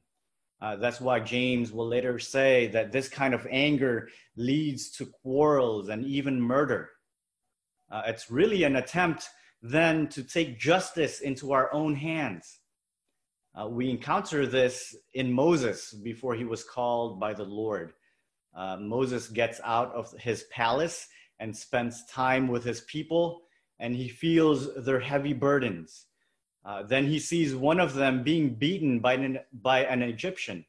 Uh, 0.62 0.76
that's 0.76 1.00
why 1.00 1.20
James 1.20 1.70
will 1.70 1.86
later 1.86 2.18
say 2.18 2.68
that 2.68 2.90
this 2.90 3.06
kind 3.06 3.34
of 3.34 3.46
anger 3.50 4.08
leads 4.36 4.90
to 4.92 5.04
quarrels 5.22 5.90
and 5.90 6.06
even 6.06 6.40
murder. 6.40 6.88
Uh, 7.92 8.02
it's 8.06 8.30
really 8.30 8.62
an 8.62 8.76
attempt 8.76 9.28
then 9.60 10.08
to 10.08 10.22
take 10.22 10.58
justice 10.58 11.20
into 11.20 11.52
our 11.52 11.72
own 11.72 11.94
hands. 11.94 12.60
Uh, 13.54 13.68
we 13.68 13.90
encounter 13.90 14.46
this 14.46 14.96
in 15.12 15.30
Moses 15.30 15.92
before 15.92 16.34
he 16.34 16.44
was 16.44 16.64
called 16.64 17.20
by 17.20 17.34
the 17.34 17.44
Lord. 17.44 17.92
Uh, 18.56 18.78
Moses 18.78 19.28
gets 19.28 19.60
out 19.64 19.92
of 19.94 20.10
his 20.18 20.44
palace 20.50 21.08
and 21.44 21.54
spends 21.54 22.06
time 22.06 22.48
with 22.48 22.64
his 22.64 22.80
people, 22.94 23.42
and 23.78 23.94
he 23.94 24.08
feels 24.08 24.74
their 24.86 24.98
heavy 24.98 25.34
burdens. 25.34 26.06
Uh, 26.64 26.82
then 26.82 27.04
he 27.06 27.18
sees 27.18 27.54
one 27.54 27.78
of 27.78 27.92
them 27.92 28.22
being 28.22 28.54
beaten 28.54 28.98
by 28.98 29.12
an, 29.12 29.38
by 29.60 29.80
an 29.84 30.00
Egyptian. 30.00 30.64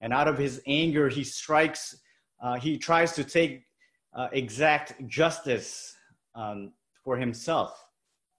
And 0.00 0.12
out 0.12 0.26
of 0.26 0.36
his 0.36 0.60
anger, 0.66 1.08
he 1.08 1.22
strikes, 1.22 1.96
uh, 2.42 2.56
he 2.58 2.76
tries 2.76 3.12
to 3.12 3.22
take 3.22 3.66
uh, 4.12 4.26
exact 4.32 5.06
justice 5.06 5.94
um, 6.34 6.72
for 7.04 7.16
himself. 7.16 7.86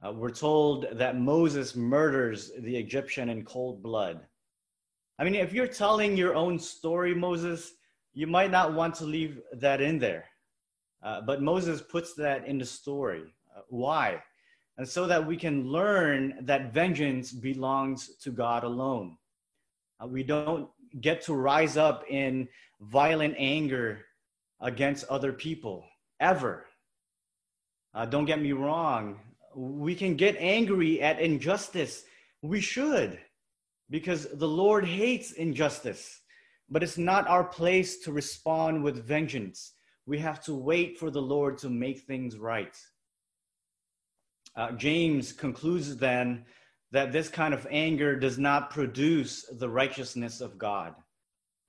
Uh, 0.05 0.12
we're 0.12 0.31
told 0.50 0.88
that 0.91 1.17
Moses 1.17 1.74
murders 1.74 2.51
the 2.59 2.75
Egyptian 2.75 3.29
in 3.29 3.45
cold 3.45 3.81
blood. 3.81 4.19
I 5.17 5.24
mean, 5.24 5.35
if 5.35 5.53
you're 5.53 5.67
telling 5.67 6.17
your 6.17 6.35
own 6.35 6.59
story, 6.59 7.15
Moses, 7.15 7.75
you 8.13 8.27
might 8.27 8.51
not 8.51 8.74
want 8.74 8.93
to 8.95 9.05
leave 9.05 9.39
that 9.53 9.79
in 9.79 10.00
there. 10.00 10.25
Uh, 11.05 11.21
but 11.21 11.39
Moses 11.39 11.81
puts 11.81 12.15
that 12.15 12.47
in 12.47 12.57
the 12.57 12.65
story. 12.65 13.31
Uh, 13.55 13.62
why? 13.69 14.24
And 14.79 14.88
so 14.88 15.05
that 15.05 15.25
we 15.25 15.38
can 15.38 15.67
learn 15.67 16.33
that 16.41 16.74
vengeance 16.74 17.31
belongs 17.31 18.17
to 18.24 18.31
God 18.31 18.63
alone. 18.63 19.15
Uh, 20.01 20.07
we 20.07 20.24
don't 20.24 20.67
get 21.00 21.21
to 21.21 21.35
rise 21.35 21.77
up 21.77 22.03
in 22.09 22.47
violent 22.81 23.35
anger 23.38 24.05
against 24.62 25.05
other 25.05 25.31
people, 25.31 25.85
ever. 26.19 26.65
Uh, 27.93 28.05
don't 28.07 28.25
get 28.25 28.41
me 28.41 28.53
wrong. 28.53 29.19
We 29.55 29.93
can 29.93 30.15
get 30.15 30.35
angry 30.39 31.03
at 31.03 31.19
injustice. 31.19 32.03
We 32.41 32.62
should, 32.62 33.19
because 33.91 34.27
the 34.33 34.47
Lord 34.47 34.85
hates 34.85 35.33
injustice. 35.33 36.21
But 36.67 36.81
it's 36.81 36.97
not 36.97 37.27
our 37.27 37.43
place 37.43 38.00
to 38.00 38.12
respond 38.12 38.83
with 38.83 39.05
vengeance. 39.05 39.74
We 40.07 40.19
have 40.19 40.43
to 40.43 40.53
wait 40.53 41.00
for 41.00 41.09
the 41.09 41.21
Lord 41.21 41.57
to 41.59 41.69
make 41.69 42.01
things 42.01 42.38
right. 42.38 42.77
Uh, 44.55 44.71
James 44.74 45.33
concludes 45.33 45.97
then 45.97 46.45
that 46.91 47.12
this 47.12 47.27
kind 47.27 47.53
of 47.53 47.67
anger 47.71 48.15
does 48.15 48.38
not 48.38 48.69
produce 48.69 49.45
the 49.59 49.67
righteousness 49.67 50.41
of 50.41 50.57
God. 50.57 50.93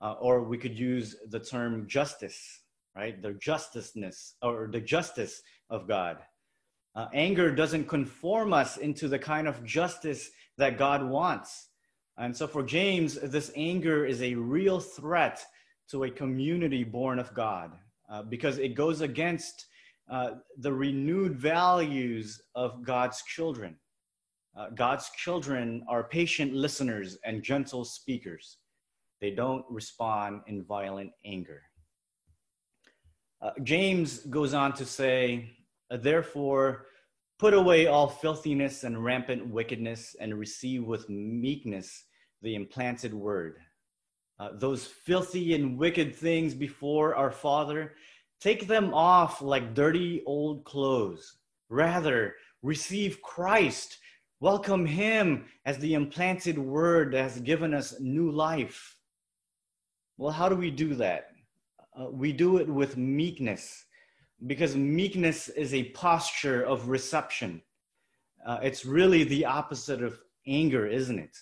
Uh, 0.03 0.13
or 0.21 0.43
we 0.43 0.59
could 0.59 0.79
use 0.79 1.17
the 1.31 1.41
term 1.41 1.89
justice, 1.89 2.61
right? 2.95 3.21
The 3.23 3.33
justiceness 3.33 4.35
or 4.43 4.69
the 4.71 4.81
justice 4.81 5.41
of 5.71 5.89
God. 5.89 6.19
Uh, 6.95 7.07
anger 7.15 7.51
doesn't 7.55 7.89
conform 7.89 8.53
us 8.53 8.77
into 8.77 9.09
the 9.09 9.19
kind 9.19 9.49
of 9.49 9.65
justice 9.65 10.31
that 10.59 10.77
God 10.77 11.03
wants. 11.03 11.69
And 12.19 12.37
so 12.37 12.47
for 12.47 12.63
James, 12.63 13.15
this 13.15 13.51
anger 13.57 14.05
is 14.05 14.23
a 14.23 14.35
real 14.35 14.81
threat 14.81 15.43
to 15.91 16.05
a 16.05 16.11
community 16.11 16.85
born 16.85 17.19
of 17.19 17.33
God 17.33 17.73
uh, 18.11 18.23
because 18.23 18.59
it 18.59 18.75
goes 18.75 19.01
against 19.01 19.67
uh, 20.11 20.31
the 20.59 20.73
renewed 20.73 21.37
values 21.37 22.41
of 22.55 22.85
God's 22.85 23.23
children. 23.23 23.77
Uh, 24.57 24.71
God's 24.71 25.11
children 25.11 25.85
are 25.89 26.05
patient 26.05 26.55
listeners 26.55 27.19
and 27.25 27.43
gentle 27.43 27.85
speakers. 27.85 28.59
They 29.21 29.31
don't 29.31 29.65
respond 29.69 30.43
in 30.47 30.65
violent 30.65 31.11
anger. 31.25 31.63
Uh, 33.43 33.51
James 33.63 34.21
goes 34.27 34.55
on 34.55 34.73
to 34.75 34.85
say, 34.85 35.57
Therefore, 35.91 36.87
put 37.39 37.55
away 37.55 37.87
all 37.87 38.09
filthiness 38.09 38.85
and 38.85 39.05
rampant 39.05 39.47
wickedness 39.47 40.17
and 40.21 40.39
receive 40.39 40.85
with 40.85 41.09
meekness 41.09 42.05
the 42.43 42.55
implanted 42.55 43.13
word, 43.13 43.59
uh, 44.39 44.51
those 44.55 44.87
filthy 44.87 45.55
and 45.55 45.79
wicked 45.79 46.15
things 46.15 46.55
before 46.55 47.15
our 47.15 47.31
Father, 47.31 47.95
take 48.41 48.67
them 48.67 48.93
off 48.93 49.41
like 49.41 49.75
dirty 49.75 50.23
old 50.27 50.65
clothes. 50.65 51.39
Rather, 51.69 52.35
receive 52.63 53.23
Christ. 53.23 53.99
Welcome 54.41 54.85
Him 54.85 55.47
as 55.65 55.79
the 55.79 55.95
implanted 55.95 56.59
Word 56.59 57.13
that 57.13 57.23
has 57.23 57.41
given 57.41 57.73
us 57.73 57.99
new 58.01 58.31
life. 58.31 58.97
Well, 60.19 60.33
how 60.33 60.49
do 60.49 60.57
we 60.57 60.71
do 60.71 60.95
that? 60.97 61.29
Uh, 61.99 62.11
we 62.11 62.33
do 62.33 62.59
it 62.59 62.69
with 62.69 62.97
meekness 62.97 63.87
because 64.47 64.77
meekness 64.77 65.49
is 65.49 65.73
a 65.73 65.85
posture 65.91 66.63
of 66.63 66.89
reception. 66.89 67.63
Uh, 68.47 68.59
it's 68.63 68.85
really 68.85 69.25
the 69.25 69.47
opposite 69.47 70.03
of 70.03 70.19
anger, 70.47 70.87
isn't 70.87 71.19
it? 71.19 71.37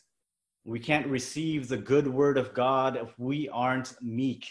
We 0.66 0.78
can't 0.78 1.06
receive 1.06 1.68
the 1.68 1.76
good 1.76 2.06
word 2.06 2.38
of 2.38 2.54
God 2.54 2.96
if 2.96 3.18
we 3.18 3.50
aren't 3.50 4.00
meek. 4.00 4.50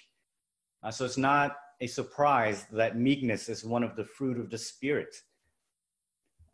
Uh, 0.84 0.92
so 0.92 1.06
it's 1.06 1.18
not 1.18 1.56
a 1.82 1.88
surprise 1.88 2.66
that 2.72 3.00
meekness 3.00 3.50
is 3.50 3.66
one 3.66 3.84
of 3.84 3.96
the 3.96 4.06
fruit 4.06 4.38
of 4.38 4.52
the 4.52 4.58
Spirit. 4.58 5.16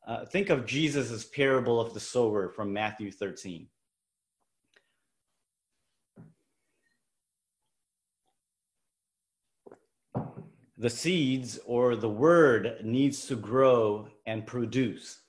Uh, 0.08 0.25
think 0.25 0.50
of 0.50 0.66
Jesus' 0.66 1.25
parable 1.25 1.82
of 1.82 1.94
the 1.94 2.00
sower 2.00 2.48
from 2.48 2.72
Matthew 2.72 3.12
13. 3.12 3.68
The 10.78 10.89
seeds 10.89 11.60
or 11.66 11.98
the 11.98 12.08
word 12.08 12.78
needs 12.86 13.25
to 13.25 13.36
grow 13.36 14.08
and 14.25 14.48
produce, 14.48 15.20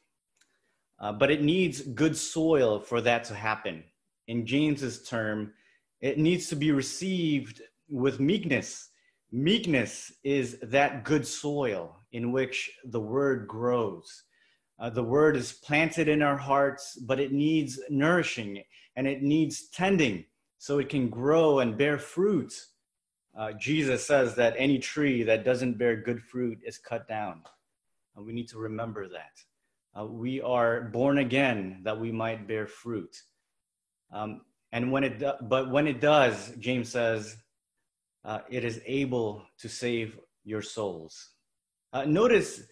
uh, 1.00 1.12
but 1.12 1.32
it 1.32 1.42
needs 1.42 1.80
good 1.80 2.16
soil 2.16 2.78
for 2.78 3.00
that 3.00 3.24
to 3.24 3.34
happen 3.34 3.82
in 4.30 4.46
James's 4.46 5.02
term, 5.02 5.52
it 6.00 6.16
needs 6.16 6.46
to 6.48 6.56
be 6.56 6.70
received 6.70 7.62
with 7.88 8.20
meekness. 8.20 8.90
Meekness 9.32 10.12
is 10.22 10.56
that 10.62 11.02
good 11.02 11.26
soil 11.26 11.96
in 12.12 12.30
which 12.30 12.70
the 12.84 13.00
word 13.00 13.48
grows. 13.48 14.22
Uh, 14.78 14.88
the 14.88 15.02
word 15.02 15.36
is 15.36 15.52
planted 15.52 16.06
in 16.06 16.22
our 16.22 16.36
hearts, 16.36 16.96
but 16.96 17.18
it 17.18 17.32
needs 17.32 17.80
nourishing 17.90 18.62
and 18.94 19.08
it 19.08 19.20
needs 19.20 19.68
tending 19.70 20.24
so 20.58 20.78
it 20.78 20.88
can 20.88 21.10
grow 21.10 21.58
and 21.58 21.76
bear 21.76 21.98
fruit. 21.98 22.54
Uh, 23.36 23.52
Jesus 23.54 24.06
says 24.06 24.36
that 24.36 24.54
any 24.56 24.78
tree 24.78 25.24
that 25.24 25.44
doesn't 25.44 25.76
bear 25.76 25.96
good 25.96 26.22
fruit 26.22 26.58
is 26.64 26.78
cut 26.78 27.08
down. 27.08 27.42
And 28.14 28.24
we 28.24 28.32
need 28.32 28.48
to 28.50 28.58
remember 28.58 29.08
that. 29.08 29.42
Uh, 29.98 30.06
we 30.06 30.40
are 30.40 30.82
born 30.82 31.18
again 31.18 31.80
that 31.82 31.98
we 31.98 32.12
might 32.12 32.46
bear 32.46 32.68
fruit. 32.68 33.22
Um, 34.12 34.42
and 34.72 34.92
when 34.92 35.04
it, 35.04 35.22
but 35.42 35.70
when 35.70 35.86
it 35.86 36.00
does, 36.00 36.52
James 36.58 36.88
says, 36.90 37.36
uh, 38.24 38.40
it 38.48 38.64
is 38.64 38.80
able 38.86 39.42
to 39.58 39.68
save 39.68 40.18
your 40.44 40.62
souls. 40.62 41.30
Uh, 41.92 42.04
notice 42.04 42.62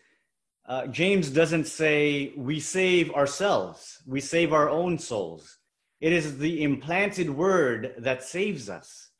uh, 0.66 0.86
James 0.88 1.30
doesn't 1.30 1.66
say 1.66 2.32
we 2.36 2.60
save 2.60 3.10
ourselves, 3.12 4.02
we 4.06 4.20
save 4.20 4.52
our 4.52 4.68
own 4.68 4.98
souls. 4.98 5.58
It 6.00 6.12
is 6.12 6.38
the 6.38 6.62
implanted 6.62 7.28
word 7.30 7.94
that 7.98 8.22
saves 8.22 8.68
us. 8.68 9.10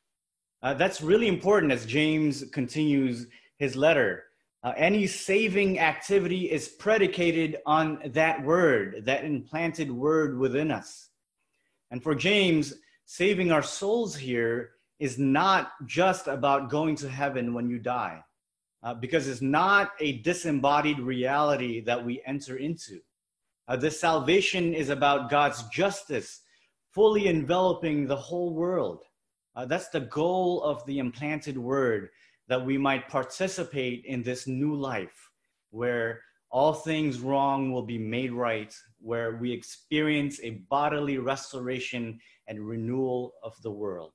Uh, 0.61 0.73
that's 0.73 1.01
really 1.01 1.27
important 1.27 1.71
as 1.71 1.85
James 1.85 2.45
continues 2.51 3.27
his 3.57 3.75
letter. 3.75 4.25
Uh, 4.63 4.73
any 4.77 5.07
saving 5.07 5.79
activity 5.79 6.51
is 6.51 6.67
predicated 6.67 7.57
on 7.65 7.99
that 8.07 8.43
word, 8.43 9.03
that 9.05 9.23
implanted 9.23 9.91
word 9.91 10.37
within 10.37 10.69
us. 10.71 11.08
And 11.91 12.01
for 12.03 12.15
James, 12.15 12.73
saving 13.05 13.51
our 13.51 13.63
souls 13.63 14.15
here 14.15 14.71
is 14.99 15.17
not 15.17 15.71
just 15.85 16.27
about 16.27 16.69
going 16.69 16.95
to 16.97 17.09
heaven 17.09 17.53
when 17.53 17.69
you 17.69 17.79
die, 17.79 18.23
uh, 18.83 18.93
because 18.93 19.27
it's 19.27 19.41
not 19.41 19.91
a 19.99 20.19
disembodied 20.19 20.99
reality 20.99 21.81
that 21.81 22.03
we 22.03 22.21
enter 22.25 22.57
into. 22.57 22.99
Uh, 23.67 23.75
this 23.75 23.99
salvation 23.99 24.73
is 24.73 24.89
about 24.89 25.29
God's 25.29 25.63
justice 25.69 26.41
fully 26.91 27.27
enveloping 27.27 28.07
the 28.07 28.15
whole 28.15 28.53
world. 28.53 29.03
Uh, 29.55 29.65
that's 29.65 29.89
the 29.89 30.01
goal 30.01 30.61
of 30.63 30.85
the 30.85 30.99
implanted 30.99 31.57
word, 31.57 32.09
that 32.47 32.65
we 32.65 32.77
might 32.77 33.07
participate 33.07 34.03
in 34.05 34.23
this 34.23 34.47
new 34.47 34.73
life 34.75 35.29
where 35.69 36.21
all 36.51 36.73
things 36.73 37.19
wrong 37.19 37.71
will 37.71 37.83
be 37.83 37.97
made 37.97 38.31
right, 38.31 38.75
where 38.99 39.37
we 39.37 39.51
experience 39.51 40.39
a 40.41 40.61
bodily 40.69 41.17
restoration 41.17 42.19
and 42.47 42.67
renewal 42.67 43.33
of 43.43 43.53
the 43.61 43.71
world. 43.71 44.13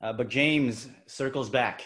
Uh, 0.00 0.12
but 0.12 0.28
James 0.28 0.88
circles 1.06 1.50
back. 1.50 1.84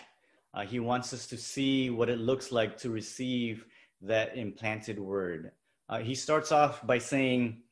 Uh, 0.52 0.64
he 0.64 0.78
wants 0.78 1.12
us 1.12 1.26
to 1.26 1.37
see 1.37 1.90
what 1.90 2.08
it 2.08 2.18
looks 2.18 2.52
like 2.52 2.76
to 2.78 2.90
receive 2.90 3.64
that 4.02 4.37
implanted 4.37 4.98
word. 4.98 5.50
Uh, 5.88 5.98
he 5.98 6.14
starts 6.14 6.52
off 6.52 6.87
by 6.87 6.98
saying, 6.98 7.62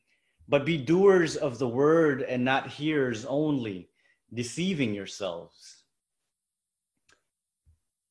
But 0.49 0.65
be 0.65 0.77
doers 0.77 1.37
of 1.37 1.59
the 1.59 1.67
word 1.67 2.23
and 2.23 2.43
not 2.43 2.67
hearers 2.67 3.23
only, 3.25 3.89
deceiving 4.33 4.93
yourselves 4.93 5.82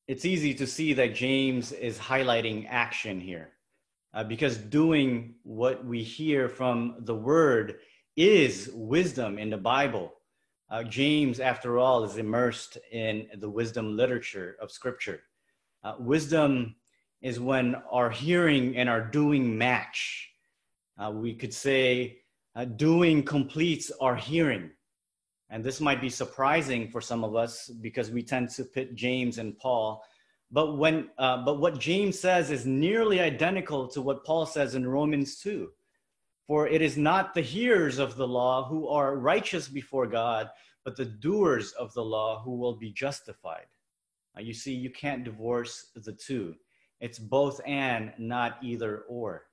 it's 0.07 0.25
easy 0.25 0.53
to 0.55 0.67
see 0.67 0.93
that 0.93 1.15
James 1.15 1.71
is 1.71 1.97
highlighting 1.97 2.67
action 2.69 3.21
here 3.21 3.51
uh, 4.13 4.23
because 4.23 4.57
doing 4.57 5.35
what 5.43 5.85
we 5.85 6.03
hear 6.03 6.49
from 6.49 6.95
the 6.99 7.15
word 7.15 7.79
is 8.17 8.69
wisdom 8.73 9.39
in 9.39 9.49
the 9.49 9.57
Bible. 9.57 10.13
Uh, 10.69 10.83
James, 10.83 11.39
after 11.39 11.77
all, 11.77 12.03
is 12.03 12.17
immersed 12.17 12.77
in 12.91 13.27
the 13.37 13.49
wisdom 13.49 13.95
literature 13.95 14.57
of 14.61 14.71
Scripture. 14.71 15.21
Uh, 15.83 15.95
wisdom 15.99 16.75
is 17.21 17.39
when 17.39 17.75
our 17.89 18.09
hearing 18.09 18.75
and 18.75 18.89
our 18.89 19.01
doing 19.01 19.57
match. 19.57 20.29
Uh, 20.97 21.11
we 21.11 21.33
could 21.33 21.53
say 21.53 22.19
uh, 22.55 22.65
doing 22.65 23.23
completes 23.23 23.91
our 24.01 24.15
hearing. 24.15 24.69
And 25.53 25.63
this 25.63 25.79
might 25.79 26.01
be 26.01 26.09
surprising 26.09 26.89
for 26.89 26.99
some 26.99 27.23
of 27.23 27.35
us 27.35 27.67
because 27.67 28.09
we 28.09 28.23
tend 28.23 28.49
to 28.49 28.63
pit 28.65 28.95
James 28.95 29.37
and 29.37 29.55
Paul. 29.55 30.03
But, 30.49 30.79
when, 30.79 31.11
uh, 31.19 31.45
but 31.45 31.59
what 31.59 31.79
James 31.79 32.17
says 32.19 32.49
is 32.49 32.65
nearly 32.65 33.19
identical 33.19 33.87
to 33.89 34.01
what 34.01 34.25
Paul 34.25 34.47
says 34.47 34.73
in 34.73 34.87
Romans 34.87 35.39
2. 35.41 35.69
For 36.47 36.67
it 36.67 36.81
is 36.81 36.97
not 36.97 37.35
the 37.35 37.41
hearers 37.41 37.99
of 37.99 38.15
the 38.15 38.27
law 38.27 38.67
who 38.67 38.87
are 38.87 39.17
righteous 39.17 39.67
before 39.67 40.07
God, 40.07 40.49
but 40.83 40.95
the 40.95 41.05
doers 41.05 41.71
of 41.73 41.93
the 41.93 42.03
law 42.03 42.41
who 42.41 42.57
will 42.57 42.75
be 42.75 42.91
justified. 42.91 43.67
Uh, 44.35 44.41
you 44.41 44.55
see, 44.55 44.73
you 44.73 44.89
can't 44.89 45.23
divorce 45.23 45.91
the 45.95 46.13
two. 46.13 46.55
It's 46.99 47.19
both 47.19 47.61
and, 47.67 48.11
not 48.17 48.57
either 48.63 49.03
or. 49.07 49.43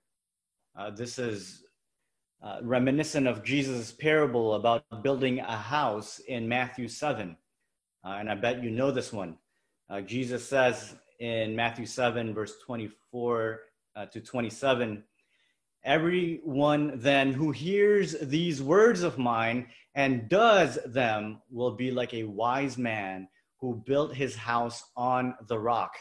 Uh, 0.75 0.93
this 0.93 1.19
is 1.19 1.65
uh, 2.42 2.59
reminiscent 2.62 3.26
of 3.26 3.44
Jesus' 3.44 3.92
parable 3.92 4.55
about 4.55 4.85
building 5.03 5.40
a 5.40 5.57
house 5.57 6.20
in 6.20 6.48
Matthew 6.48 6.88
7. 6.88 7.37
Uh, 8.05 8.09
and 8.09 8.31
I 8.31 8.35
bet 8.35 8.62
you 8.62 8.70
know 8.70 8.90
this 8.90 9.12
one. 9.12 9.37
Uh, 9.90 10.00
Jesus 10.00 10.48
says 10.48 10.94
in 11.18 11.55
Matthew 11.55 11.85
7, 11.85 12.33
verse 12.33 12.55
24 12.64 13.61
uh, 13.96 14.07
to 14.07 14.20
27, 14.20 15.05
Everyone 15.83 16.92
then 16.98 17.33
who 17.33 17.50
hears 17.50 18.14
these 18.20 18.62
words 18.62 19.03
of 19.03 19.18
mine 19.18 19.68
and 19.94 20.29
does 20.29 20.79
them 20.87 21.40
will 21.50 21.72
be 21.72 21.90
like 21.90 22.12
a 22.14 22.24
wise 22.24 22.76
man 22.76 23.29
who 23.59 23.83
built 23.87 24.14
his 24.14 24.37
house 24.37 24.85
on 24.96 25.35
the 25.48 25.59
rock. 25.59 25.94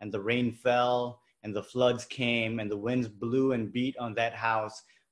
And 0.00 0.12
the 0.12 0.20
rain 0.20 0.52
fell, 0.52 1.20
and 1.42 1.54
the 1.54 1.62
floods 1.62 2.04
came, 2.04 2.58
and 2.58 2.70
the 2.70 2.76
winds 2.76 3.08
blew 3.08 3.52
and 3.52 3.72
beat 3.72 3.96
on 3.98 4.14
that 4.14 4.34
house 4.34 4.82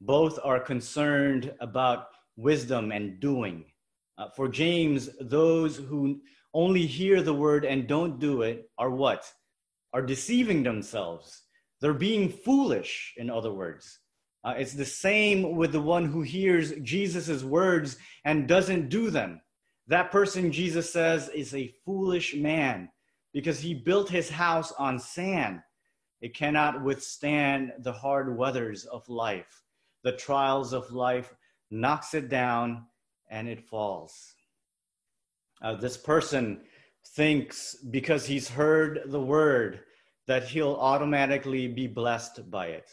Both 0.00 0.38
are 0.44 0.60
concerned 0.60 1.52
about 1.60 2.08
wisdom 2.36 2.92
and 2.92 3.18
doing. 3.18 3.64
Uh, 4.18 4.28
for 4.30 4.48
James, 4.48 5.10
those 5.20 5.76
who 5.76 6.20
only 6.54 6.86
hear 6.86 7.22
the 7.22 7.34
word 7.34 7.64
and 7.64 7.86
don't 7.86 8.18
do 8.18 8.42
it 8.42 8.70
are 8.78 8.90
what? 8.90 9.30
Are 9.92 10.02
deceiving 10.02 10.62
themselves. 10.62 11.42
They're 11.80 11.92
being 11.92 12.28
foolish, 12.30 13.14
in 13.16 13.30
other 13.30 13.52
words. 13.52 13.98
Uh, 14.44 14.54
it's 14.56 14.74
the 14.74 14.84
same 14.84 15.56
with 15.56 15.72
the 15.72 15.80
one 15.80 16.06
who 16.06 16.22
hears 16.22 16.72
Jesus' 16.82 17.42
words 17.42 17.96
and 18.24 18.46
doesn't 18.46 18.88
do 18.88 19.10
them. 19.10 19.40
That 19.88 20.10
person, 20.10 20.52
Jesus 20.52 20.92
says, 20.92 21.28
is 21.30 21.54
a 21.54 21.74
foolish 21.84 22.34
man 22.34 22.90
because 23.32 23.60
he 23.60 23.74
built 23.74 24.08
his 24.08 24.30
house 24.30 24.72
on 24.78 24.98
sand. 24.98 25.60
It 26.20 26.34
cannot 26.34 26.82
withstand 26.82 27.72
the 27.80 27.92
hard 27.92 28.36
weathers 28.36 28.84
of 28.84 29.08
life. 29.08 29.62
The 30.06 30.12
trials 30.12 30.72
of 30.72 30.92
life 30.92 31.34
knocks 31.68 32.14
it 32.14 32.28
down 32.28 32.86
and 33.28 33.48
it 33.48 33.68
falls. 33.68 34.36
Uh, 35.60 35.74
this 35.74 35.96
person 35.96 36.60
thinks 37.16 37.74
because 37.74 38.24
he's 38.24 38.48
heard 38.48 39.00
the 39.06 39.20
word 39.20 39.80
that 40.28 40.44
he'll 40.44 40.76
automatically 40.76 41.66
be 41.66 41.88
blessed 41.88 42.48
by 42.52 42.66
it 42.68 42.88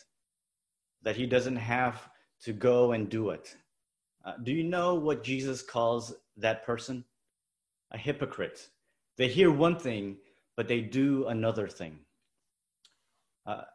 that 1.04 1.16
he 1.16 1.28
doesn't 1.28 1.58
have 1.58 2.10
to 2.46 2.52
go 2.52 2.94
and 2.94 3.10
do 3.10 3.30
it. 3.30 3.56
Uh, 4.26 4.34
do 4.42 4.52
you 4.52 4.64
know 4.64 4.96
what 4.96 5.24
Jesus 5.24 5.62
calls 5.62 6.16
that 6.38 6.66
person? 6.66 7.06
A 7.92 7.98
hypocrite. 8.00 8.70
They 9.18 9.28
hear 9.28 9.52
one 9.52 9.78
thing, 9.78 10.18
but 10.58 10.68
they 10.68 10.82
do 10.82 11.28
another 11.28 11.68
thing. 11.68 12.00
Uh, 13.46 13.66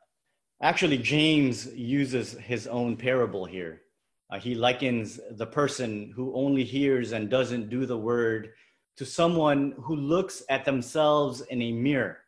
actually, 0.63 0.99
James 0.99 1.67
uses 1.75 2.33
his 2.33 2.67
own 2.67 2.97
parable 2.97 3.45
here. 3.45 3.83
Uh, 4.31 4.39
he 4.39 4.55
likens 4.55 5.19
the 5.33 5.47
person 5.47 6.13
who 6.15 6.35
only 6.35 6.65
hears 6.65 7.13
and 7.13 7.31
doesn't 7.31 7.71
do 7.71 7.87
the 7.87 7.97
word 7.97 8.51
to 8.97 9.07
someone 9.07 9.75
who 9.81 9.97
looks 9.97 10.43
at 10.51 10.65
themselves 10.65 11.41
in 11.43 11.63
a 11.63 11.73
mirror. 11.73 12.19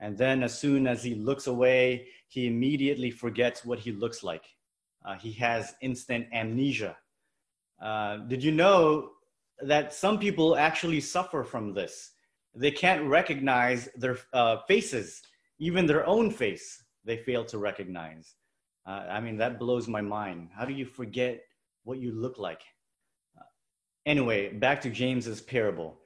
And 0.00 0.16
then, 0.16 0.42
as 0.42 0.58
soon 0.58 0.86
as 0.86 1.04
he 1.04 1.14
looks 1.14 1.46
away, 1.46 2.08
he 2.26 2.46
immediately 2.46 3.10
forgets 3.10 3.64
what 3.64 3.78
he 3.78 3.92
looks 3.92 4.22
like. 4.22 4.44
Uh, 5.04 5.14
he 5.16 5.32
has 5.32 5.74
instant 5.82 6.26
amnesia. 6.32 6.96
Uh, 7.80 8.18
did 8.28 8.42
you 8.42 8.52
know 8.52 9.10
that 9.60 9.92
some 9.92 10.18
people 10.18 10.56
actually 10.56 11.00
suffer 11.00 11.44
from 11.44 11.74
this? 11.74 12.12
They 12.54 12.70
can't 12.70 13.04
recognize 13.04 13.88
their 13.94 14.18
uh, 14.32 14.58
faces, 14.66 15.22
even 15.58 15.86
their 15.86 16.06
own 16.06 16.30
face, 16.30 16.79
they 17.04 17.16
fail 17.18 17.44
to 17.46 17.58
recognize. 17.58 18.34
Uh, 18.86 19.06
I 19.10 19.20
mean, 19.20 19.36
that 19.38 19.58
blows 19.58 19.88
my 19.88 20.00
mind. 20.00 20.48
How 20.56 20.64
do 20.64 20.72
you 20.72 20.84
forget 20.84 21.42
what 21.84 21.98
you 21.98 22.12
look 22.12 22.38
like? 22.38 22.62
Uh, 23.38 23.44
anyway, 24.06 24.52
back 24.52 24.80
to 24.82 24.90
James's 24.90 25.40
parable. 25.40 25.98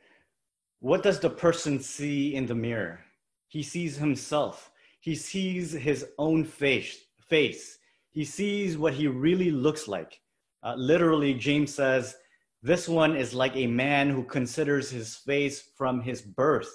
What 0.81 1.03
does 1.03 1.21
the 1.21 1.31
person 1.31 1.81
see 1.81 2.35
in 2.35 2.47
the 2.47 2.55
mirror? 2.55 3.01
He 3.49 3.63
sees 3.63 3.97
himself 3.97 4.71
he 5.05 5.15
sees 5.15 5.73
his 5.73 6.07
own 6.17 6.47
face. 6.47 7.05
face. 7.29 7.79
He 8.11 8.25
sees 8.25 8.79
what 8.79 8.95
he 8.95 9.07
really 9.07 9.51
looks 9.51 9.87
like. 9.87 10.19
Uh, 10.63 10.77
literally, 10.79 11.35
James 11.35 11.75
says, 11.75 12.17
This 12.63 12.89
one 12.89 13.15
is 13.15 13.35
like 13.35 13.55
a 13.55 13.67
man 13.67 14.09
who 14.09 14.25
considers 14.25 14.89
his 14.89 15.15
face 15.15 15.69
from 15.77 16.01
his 16.01 16.23
birth 16.23 16.71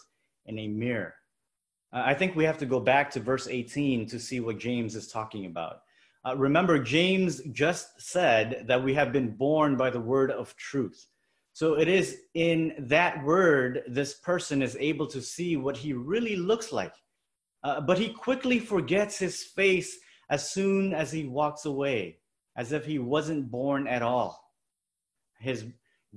in 0.45 0.59
a 0.59 0.67
mirror. 0.67 1.15
Uh, 1.91 2.03
I 2.05 2.13
think 2.13 2.35
we 2.35 2.45
have 2.45 2.57
to 2.59 2.65
go 2.65 2.79
back 2.79 3.11
to 3.11 3.19
verse 3.19 3.47
18 3.47 4.07
to 4.07 4.19
see 4.19 4.39
what 4.39 4.59
James 4.59 4.95
is 4.95 5.07
talking 5.07 5.45
about. 5.45 5.81
Uh, 6.25 6.35
remember, 6.37 6.77
James 6.79 7.41
just 7.51 8.01
said 8.01 8.65
that 8.67 8.83
we 8.83 8.93
have 8.93 9.11
been 9.11 9.35
born 9.35 9.77
by 9.77 9.89
the 9.89 9.99
word 9.99 10.31
of 10.31 10.55
truth. 10.55 11.07
So 11.53 11.77
it 11.77 11.87
is 11.87 12.21
in 12.35 12.73
that 12.79 13.23
word 13.23 13.83
this 13.87 14.15
person 14.15 14.61
is 14.61 14.77
able 14.79 15.07
to 15.07 15.21
see 15.21 15.57
what 15.57 15.77
he 15.77 15.93
really 15.93 16.35
looks 16.35 16.71
like. 16.71 16.93
Uh, 17.63 17.81
but 17.81 17.97
he 17.97 18.09
quickly 18.09 18.59
forgets 18.59 19.17
his 19.17 19.43
face 19.43 19.97
as 20.29 20.49
soon 20.49 20.93
as 20.93 21.11
he 21.11 21.25
walks 21.25 21.65
away, 21.65 22.19
as 22.55 22.71
if 22.71 22.85
he 22.85 22.99
wasn't 22.99 23.51
born 23.51 23.87
at 23.87 24.01
all. 24.01 24.53
His 25.39 25.65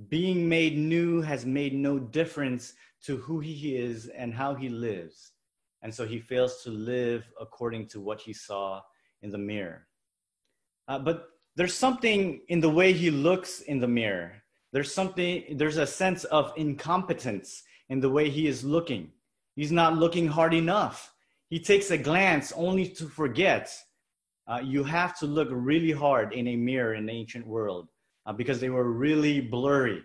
being 0.07 0.47
made 0.47 0.77
new 0.77 1.21
has 1.21 1.45
made 1.45 1.73
no 1.73 1.99
difference 1.99 2.73
to 3.03 3.17
who 3.17 3.39
he 3.39 3.75
is 3.75 4.07
and 4.07 4.33
how 4.33 4.55
he 4.55 4.69
lives. 4.69 5.32
And 5.83 5.93
so 5.93 6.07
he 6.07 6.19
fails 6.19 6.63
to 6.63 6.71
live 6.71 7.29
according 7.39 7.87
to 7.89 7.99
what 7.99 8.19
he 8.19 8.33
saw 8.33 8.81
in 9.21 9.29
the 9.29 9.37
mirror. 9.37 9.87
Uh, 10.87 10.99
but 10.99 11.27
there's 11.55 11.75
something 11.75 12.41
in 12.47 12.59
the 12.59 12.69
way 12.69 12.93
he 12.93 13.11
looks 13.11 13.61
in 13.61 13.79
the 13.79 13.87
mirror. 13.87 14.33
There's 14.71 14.91
something, 14.91 15.55
there's 15.57 15.77
a 15.77 15.85
sense 15.85 16.23
of 16.25 16.51
incompetence 16.57 17.61
in 17.89 17.99
the 17.99 18.09
way 18.09 18.29
he 18.29 18.47
is 18.47 18.63
looking. 18.63 19.11
He's 19.55 19.71
not 19.71 19.97
looking 19.97 20.27
hard 20.27 20.55
enough 20.55 21.13
he 21.53 21.59
takes 21.59 21.91
a 21.91 21.99
glance 21.99 22.51
only 22.53 22.87
to 22.97 23.07
forget. 23.07 23.71
Uh, 24.47 24.59
you 24.63 24.83
have 24.83 25.15
to 25.19 25.27
look 25.27 25.49
really 25.51 25.91
hard 25.91 26.33
in 26.33 26.47
a 26.47 26.55
mirror 26.55 26.95
in 26.95 27.05
the 27.05 27.11
ancient 27.11 27.45
world 27.45 27.89
uh, 28.25 28.33
because 28.33 28.59
they 28.59 28.71
were 28.71 28.91
really 28.91 29.39
blurry. 29.39 30.01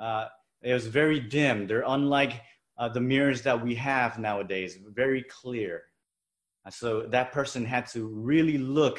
Uh, 0.00 0.26
it 0.62 0.72
was 0.72 0.88
very 0.88 1.20
dim. 1.20 1.68
They're 1.68 1.84
unlike 1.86 2.42
uh, 2.80 2.88
the 2.88 3.00
mirrors 3.00 3.42
that 3.42 3.62
we 3.62 3.74
have 3.74 4.18
nowadays, 4.18 4.78
very 4.94 5.22
clear. 5.24 5.82
Uh, 6.64 6.70
so 6.70 7.02
that 7.02 7.30
person 7.30 7.62
had 7.62 7.86
to 7.86 8.06
really 8.06 8.56
look 8.56 8.98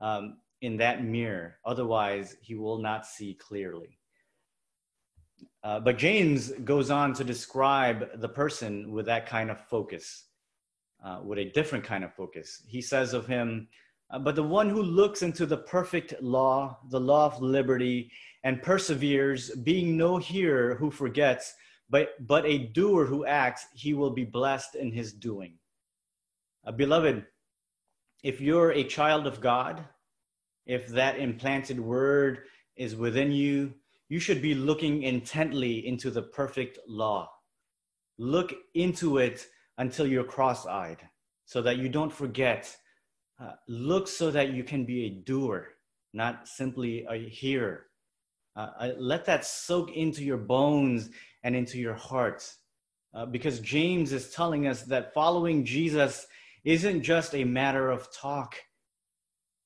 um, 0.00 0.38
in 0.62 0.78
that 0.78 1.04
mirror, 1.04 1.58
otherwise, 1.66 2.36
he 2.40 2.54
will 2.54 2.78
not 2.78 3.04
see 3.04 3.34
clearly. 3.34 3.98
Uh, 5.62 5.78
but 5.80 5.98
James 5.98 6.50
goes 6.64 6.90
on 6.90 7.12
to 7.12 7.22
describe 7.22 8.08
the 8.20 8.28
person 8.28 8.90
with 8.90 9.04
that 9.06 9.26
kind 9.26 9.50
of 9.50 9.60
focus 9.68 10.24
uh, 11.04 11.20
with 11.22 11.38
a 11.38 11.50
different 11.50 11.84
kind 11.84 12.04
of 12.04 12.14
focus. 12.14 12.62
He 12.66 12.80
says 12.80 13.12
of 13.12 13.26
him, 13.26 13.68
uh, 14.10 14.18
but 14.18 14.34
the 14.34 14.42
one 14.42 14.70
who 14.70 14.82
looks 14.82 15.20
into 15.20 15.44
the 15.44 15.58
perfect 15.58 16.14
law, 16.22 16.78
the 16.88 17.00
law 17.00 17.26
of 17.26 17.42
liberty, 17.42 18.10
and 18.44 18.62
perseveres, 18.62 19.50
being 19.62 19.98
no 19.98 20.16
hearer 20.16 20.74
who 20.74 20.90
forgets, 20.90 21.54
but, 21.90 22.10
but 22.26 22.46
a 22.46 22.58
doer 22.58 23.04
who 23.04 23.26
acts, 23.26 23.66
he 23.74 23.94
will 23.94 24.10
be 24.10 24.24
blessed 24.24 24.76
in 24.76 24.92
his 24.92 25.12
doing. 25.12 25.58
Uh, 26.64 26.72
beloved, 26.72 27.26
if 28.22 28.40
you're 28.40 28.70
a 28.70 28.84
child 28.84 29.26
of 29.26 29.40
God, 29.40 29.84
if 30.66 30.86
that 30.88 31.18
implanted 31.18 31.80
word 31.80 32.40
is 32.76 32.94
within 32.94 33.32
you, 33.32 33.74
you 34.08 34.20
should 34.20 34.40
be 34.40 34.54
looking 34.54 35.02
intently 35.02 35.86
into 35.86 36.10
the 36.10 36.22
perfect 36.22 36.78
law. 36.86 37.30
Look 38.18 38.52
into 38.74 39.18
it 39.18 39.46
until 39.78 40.06
you're 40.06 40.24
cross 40.24 40.66
eyed, 40.66 40.98
so 41.46 41.62
that 41.62 41.78
you 41.78 41.88
don't 41.88 42.12
forget. 42.12 42.76
Uh, 43.40 43.52
look 43.68 44.06
so 44.06 44.30
that 44.30 44.52
you 44.52 44.62
can 44.62 44.84
be 44.84 45.06
a 45.06 45.10
doer, 45.10 45.68
not 46.12 46.46
simply 46.46 47.06
a 47.08 47.16
hearer. 47.28 47.86
Uh, 48.54 48.90
let 48.98 49.24
that 49.24 49.44
soak 49.44 49.92
into 49.92 50.22
your 50.22 50.36
bones 50.36 51.08
and 51.42 51.56
into 51.56 51.78
your 51.78 51.94
heart. 51.94 52.48
Uh, 53.14 53.26
because 53.26 53.60
James 53.60 54.12
is 54.12 54.30
telling 54.30 54.66
us 54.66 54.82
that 54.82 55.12
following 55.12 55.64
Jesus 55.64 56.26
isn't 56.64 57.02
just 57.02 57.34
a 57.34 57.44
matter 57.44 57.90
of 57.90 58.12
talk, 58.12 58.54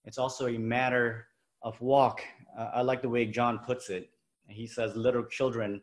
it's 0.04 0.18
also 0.18 0.46
a 0.46 0.58
matter 0.58 1.26
of 1.62 1.80
walk. 1.80 2.22
Uh, 2.58 2.70
I 2.74 2.82
like 2.82 3.02
the 3.02 3.08
way 3.08 3.26
John 3.26 3.58
puts 3.58 3.90
it. 3.90 4.10
He 4.48 4.66
says, 4.66 4.94
Little 4.96 5.24
children, 5.24 5.82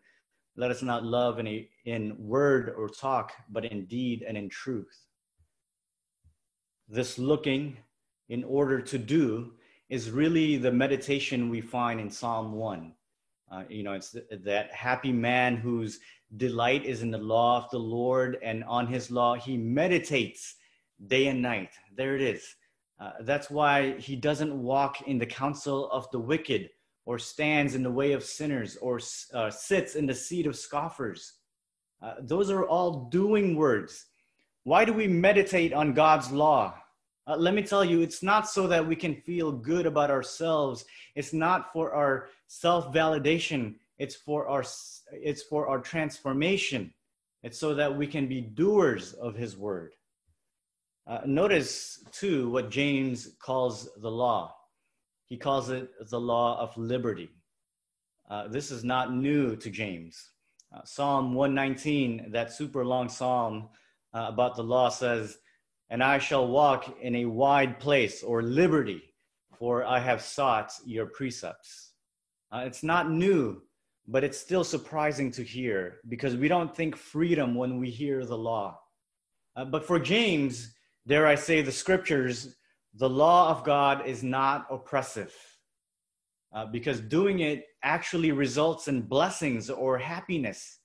let 0.55 0.71
us 0.71 0.81
not 0.81 1.03
love 1.03 1.39
in, 1.39 1.47
a, 1.47 1.67
in 1.85 2.15
word 2.17 2.73
or 2.77 2.89
talk, 2.89 3.33
but 3.49 3.65
in 3.65 3.85
deed 3.85 4.23
and 4.27 4.37
in 4.37 4.49
truth. 4.49 5.05
This 6.87 7.17
looking 7.17 7.77
in 8.29 8.43
order 8.43 8.81
to 8.81 8.97
do 8.97 9.53
is 9.89 10.09
really 10.09 10.57
the 10.57 10.71
meditation 10.71 11.49
we 11.49 11.61
find 11.61 11.99
in 11.99 12.09
Psalm 12.09 12.53
1. 12.53 12.93
Uh, 13.51 13.63
you 13.69 13.83
know, 13.83 13.93
it's 13.93 14.11
th- 14.11 14.25
that 14.43 14.71
happy 14.71 15.11
man 15.11 15.57
whose 15.57 15.99
delight 16.37 16.85
is 16.85 17.01
in 17.01 17.11
the 17.11 17.17
law 17.17 17.57
of 17.57 17.69
the 17.69 17.77
Lord, 17.77 18.37
and 18.41 18.63
on 18.63 18.87
his 18.87 19.11
law 19.11 19.35
he 19.35 19.57
meditates 19.57 20.55
day 21.07 21.27
and 21.27 21.41
night. 21.41 21.71
There 21.95 22.15
it 22.15 22.21
is. 22.21 22.55
Uh, 22.99 23.11
that's 23.21 23.49
why 23.49 23.97
he 23.97 24.15
doesn't 24.15 24.53
walk 24.53 25.01
in 25.07 25.17
the 25.17 25.25
counsel 25.25 25.89
of 25.91 26.09
the 26.11 26.19
wicked 26.19 26.69
or 27.05 27.17
stands 27.17 27.75
in 27.75 27.83
the 27.83 27.91
way 27.91 28.13
of 28.13 28.23
sinners 28.23 28.77
or 28.77 28.99
uh, 29.33 29.49
sits 29.49 29.95
in 29.95 30.05
the 30.05 30.13
seat 30.13 30.45
of 30.45 30.55
scoffers. 30.55 31.33
Uh, 32.01 32.13
those 32.21 32.49
are 32.49 32.65
all 32.65 33.09
doing 33.09 33.55
words. 33.55 34.05
Why 34.63 34.85
do 34.85 34.93
we 34.93 35.07
meditate 35.07 35.73
on 35.73 35.93
God's 35.93 36.31
law? 36.31 36.75
Uh, 37.27 37.35
let 37.35 37.53
me 37.53 37.63
tell 37.63 37.83
you, 37.83 38.01
it's 38.01 38.23
not 38.23 38.47
so 38.47 38.67
that 38.67 38.85
we 38.85 38.95
can 38.95 39.15
feel 39.15 39.51
good 39.51 39.85
about 39.85 40.11
ourselves. 40.11 40.85
It's 41.15 41.33
not 41.33 41.73
for 41.73 41.93
our 41.93 42.29
self-validation. 42.51 43.75
It's 43.97 44.15
for 44.15 44.47
our 44.47 44.63
it's 45.13 45.43
for 45.43 45.67
our 45.69 45.79
transformation. 45.79 46.93
It's 47.43 47.57
so 47.57 47.73
that 47.75 47.95
we 47.95 48.07
can 48.07 48.27
be 48.27 48.41
doers 48.41 49.13
of 49.13 49.35
His 49.35 49.55
word. 49.57 49.93
Uh, 51.07 51.21
notice 51.25 52.03
too 52.11 52.49
what 52.49 52.69
James 52.69 53.35
calls 53.39 53.89
the 54.01 54.11
law. 54.11 54.53
He 55.25 55.37
calls 55.37 55.69
it 55.69 55.89
the 56.09 56.19
law 56.19 56.59
of 56.59 56.77
liberty. 56.77 57.29
Uh, 58.29 58.47
this 58.49 58.69
is 58.69 58.83
not 58.83 59.13
new 59.13 59.55
to 59.55 59.69
James. 59.69 60.31
Uh, 60.75 60.81
psalm 60.83 61.33
119, 61.33 62.31
that 62.31 62.51
super 62.51 62.85
long 62.85 63.07
psalm 63.09 63.69
uh, 64.13 64.25
about 64.27 64.55
the 64.55 64.63
law 64.63 64.89
says, 64.89 65.37
And 65.89 66.03
I 66.03 66.17
shall 66.17 66.47
walk 66.47 66.97
in 67.01 67.15
a 67.15 67.25
wide 67.25 67.79
place 67.79 68.23
or 68.23 68.41
liberty, 68.41 69.01
for 69.57 69.85
I 69.85 69.99
have 69.99 70.21
sought 70.21 70.73
your 70.85 71.07
precepts. 71.07 71.90
Uh, 72.51 72.63
it's 72.65 72.83
not 72.83 73.09
new, 73.09 73.61
but 74.07 74.23
it's 74.23 74.37
still 74.37 74.63
surprising 74.63 75.31
to 75.31 75.43
hear 75.43 75.99
because 76.09 76.35
we 76.35 76.47
don't 76.47 76.75
think 76.75 76.95
freedom 76.95 77.55
when 77.55 77.79
we 77.79 77.89
hear 77.89 78.25
the 78.25 78.37
law. 78.37 78.77
Uh, 79.55 79.65
but 79.65 79.85
for 79.85 79.99
James, 79.99 80.73
dare 81.07 81.27
I 81.27 81.35
say, 81.35 81.61
the 81.61 81.71
scriptures, 81.71 82.55
the 82.95 83.09
law 83.09 83.49
of 83.49 83.63
God 83.63 84.05
is 84.05 84.21
not 84.21 84.67
oppressive 84.69 85.33
uh, 86.53 86.65
because 86.65 86.99
doing 86.99 87.39
it 87.39 87.65
actually 87.83 88.31
results 88.31 88.87
in 88.87 89.01
blessings 89.01 89.69
or 89.69 89.97
happiness. 89.97 90.79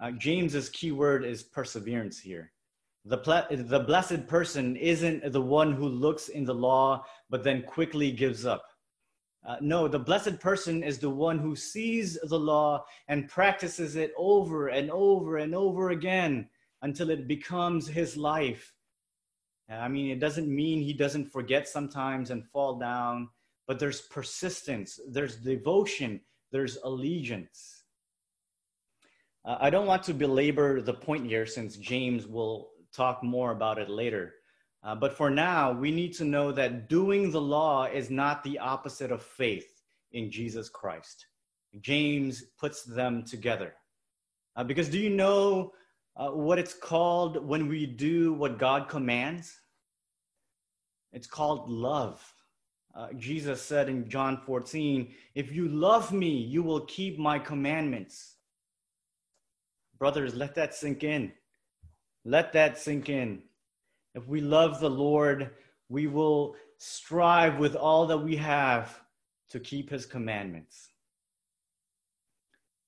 Uh, 0.00 0.10
James's 0.12 0.68
key 0.70 0.90
word 0.90 1.24
is 1.24 1.42
perseverance 1.42 2.18
here. 2.18 2.52
The, 3.04 3.18
ple- 3.18 3.46
the 3.50 3.80
blessed 3.80 4.26
person 4.26 4.74
isn't 4.74 5.32
the 5.32 5.40
one 5.40 5.72
who 5.72 5.88
looks 5.88 6.28
in 6.28 6.44
the 6.44 6.54
law 6.54 7.04
but 7.30 7.44
then 7.44 7.62
quickly 7.62 8.10
gives 8.10 8.44
up. 8.44 8.64
Uh, 9.46 9.56
no, 9.60 9.86
the 9.86 9.98
blessed 9.98 10.40
person 10.40 10.82
is 10.82 10.98
the 10.98 11.08
one 11.08 11.38
who 11.38 11.54
sees 11.54 12.18
the 12.24 12.38
law 12.38 12.84
and 13.06 13.28
practices 13.28 13.94
it 13.94 14.12
over 14.16 14.68
and 14.68 14.90
over 14.90 15.36
and 15.36 15.54
over 15.54 15.90
again 15.90 16.48
until 16.82 17.10
it 17.10 17.28
becomes 17.28 17.86
his 17.86 18.16
life. 18.16 18.74
I 19.70 19.86
mean, 19.88 20.10
it 20.10 20.18
doesn't 20.18 20.48
mean 20.48 20.82
he 20.82 20.92
doesn't 20.92 21.32
forget 21.32 21.68
sometimes 21.68 22.30
and 22.30 22.44
fall 22.44 22.78
down, 22.78 23.28
but 23.68 23.78
there's 23.78 24.00
persistence, 24.00 24.98
there's 25.08 25.36
devotion, 25.36 26.20
there's 26.50 26.78
allegiance. 26.82 27.84
Uh, 29.44 29.58
I 29.60 29.70
don't 29.70 29.86
want 29.86 30.02
to 30.04 30.14
belabor 30.14 30.80
the 30.80 30.94
point 30.94 31.24
here 31.24 31.46
since 31.46 31.76
James 31.76 32.26
will 32.26 32.70
talk 32.92 33.22
more 33.22 33.52
about 33.52 33.78
it 33.78 33.90
later. 33.90 34.34
Uh, 34.86 34.94
but 34.94 35.12
for 35.12 35.30
now, 35.30 35.72
we 35.72 35.90
need 35.90 36.14
to 36.14 36.24
know 36.24 36.52
that 36.52 36.88
doing 36.88 37.32
the 37.32 37.40
law 37.40 37.86
is 37.86 38.08
not 38.08 38.44
the 38.44 38.56
opposite 38.60 39.10
of 39.10 39.20
faith 39.20 39.82
in 40.12 40.30
Jesus 40.30 40.68
Christ. 40.68 41.26
James 41.80 42.44
puts 42.56 42.84
them 42.84 43.24
together. 43.24 43.74
Uh, 44.54 44.62
because 44.62 44.88
do 44.88 44.98
you 44.98 45.10
know 45.10 45.72
uh, 46.16 46.28
what 46.28 46.60
it's 46.60 46.72
called 46.72 47.44
when 47.44 47.66
we 47.66 47.84
do 47.84 48.32
what 48.34 48.60
God 48.60 48.88
commands? 48.88 49.58
It's 51.12 51.26
called 51.26 51.68
love. 51.68 52.24
Uh, 52.94 53.08
Jesus 53.18 53.60
said 53.60 53.88
in 53.88 54.08
John 54.08 54.40
14, 54.46 55.12
If 55.34 55.52
you 55.52 55.66
love 55.66 56.12
me, 56.12 56.30
you 56.30 56.62
will 56.62 56.82
keep 56.82 57.18
my 57.18 57.40
commandments. 57.40 58.36
Brothers, 59.98 60.32
let 60.36 60.54
that 60.54 60.74
sink 60.74 61.02
in. 61.02 61.32
Let 62.24 62.52
that 62.52 62.78
sink 62.78 63.08
in. 63.08 63.42
If 64.16 64.26
we 64.26 64.40
love 64.40 64.80
the 64.80 64.88
Lord, 64.88 65.50
we 65.90 66.06
will 66.06 66.56
strive 66.78 67.58
with 67.58 67.76
all 67.76 68.06
that 68.06 68.16
we 68.16 68.34
have 68.36 68.98
to 69.50 69.60
keep 69.60 69.90
his 69.90 70.06
commandments. 70.06 70.88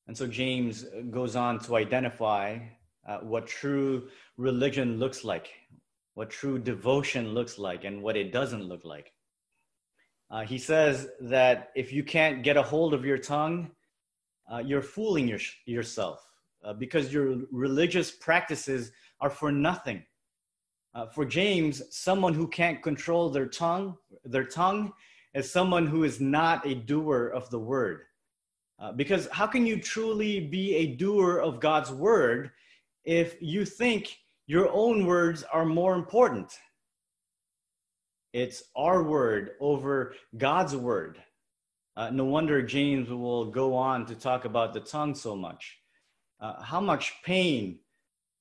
And 0.06 0.16
so 0.16 0.26
James 0.26 0.86
goes 1.10 1.36
on 1.36 1.58
to 1.60 1.76
identify 1.76 2.58
uh, 3.06 3.18
what 3.18 3.46
true 3.46 4.08
religion 4.38 4.98
looks 4.98 5.22
like, 5.22 5.50
what 6.14 6.30
true 6.30 6.58
devotion 6.58 7.34
looks 7.34 7.58
like, 7.58 7.84
and 7.84 8.02
what 8.02 8.16
it 8.16 8.32
doesn't 8.32 8.64
look 8.64 8.84
like. 8.86 9.12
Uh, 10.30 10.40
he 10.40 10.56
says 10.56 11.08
that 11.20 11.70
if 11.76 11.92
you 11.92 12.02
can't 12.02 12.42
get 12.42 12.56
a 12.56 12.62
hold 12.62 12.94
of 12.94 13.04
your 13.04 13.18
tongue, 13.18 13.70
uh, 14.50 14.62
you're 14.64 14.80
fooling 14.80 15.28
your, 15.28 15.40
yourself 15.66 16.24
uh, 16.64 16.72
because 16.72 17.12
your 17.12 17.36
religious 17.52 18.10
practices 18.10 18.92
are 19.20 19.30
for 19.30 19.52
nothing. 19.52 20.02
Uh, 20.98 21.06
for 21.06 21.24
James, 21.24 21.80
someone 21.96 22.34
who 22.34 22.48
can't 22.48 22.82
control 22.82 23.30
their 23.30 23.46
tongue, 23.46 23.96
their 24.24 24.42
tongue, 24.42 24.92
is 25.32 25.48
someone 25.48 25.86
who 25.86 26.02
is 26.02 26.20
not 26.20 26.66
a 26.66 26.74
doer 26.74 27.28
of 27.28 27.48
the 27.50 27.58
word. 27.58 28.00
Uh, 28.80 28.90
because 28.90 29.28
how 29.30 29.46
can 29.46 29.64
you 29.64 29.80
truly 29.80 30.40
be 30.40 30.74
a 30.74 30.96
doer 30.96 31.38
of 31.38 31.60
God's 31.60 31.92
word 31.92 32.50
if 33.04 33.36
you 33.40 33.64
think 33.64 34.18
your 34.48 34.68
own 34.72 35.06
words 35.06 35.44
are 35.52 35.64
more 35.64 35.94
important? 35.94 36.52
It's 38.32 38.64
our 38.74 39.04
word 39.04 39.50
over 39.60 40.16
God's 40.36 40.74
word. 40.74 41.22
Uh, 41.96 42.10
no 42.10 42.24
wonder 42.24 42.60
James 42.60 43.08
will 43.08 43.52
go 43.52 43.76
on 43.76 44.04
to 44.06 44.16
talk 44.16 44.46
about 44.46 44.74
the 44.74 44.80
tongue 44.80 45.14
so 45.14 45.36
much. 45.36 45.78
Uh, 46.40 46.60
how 46.60 46.80
much 46.80 47.14
pain 47.22 47.78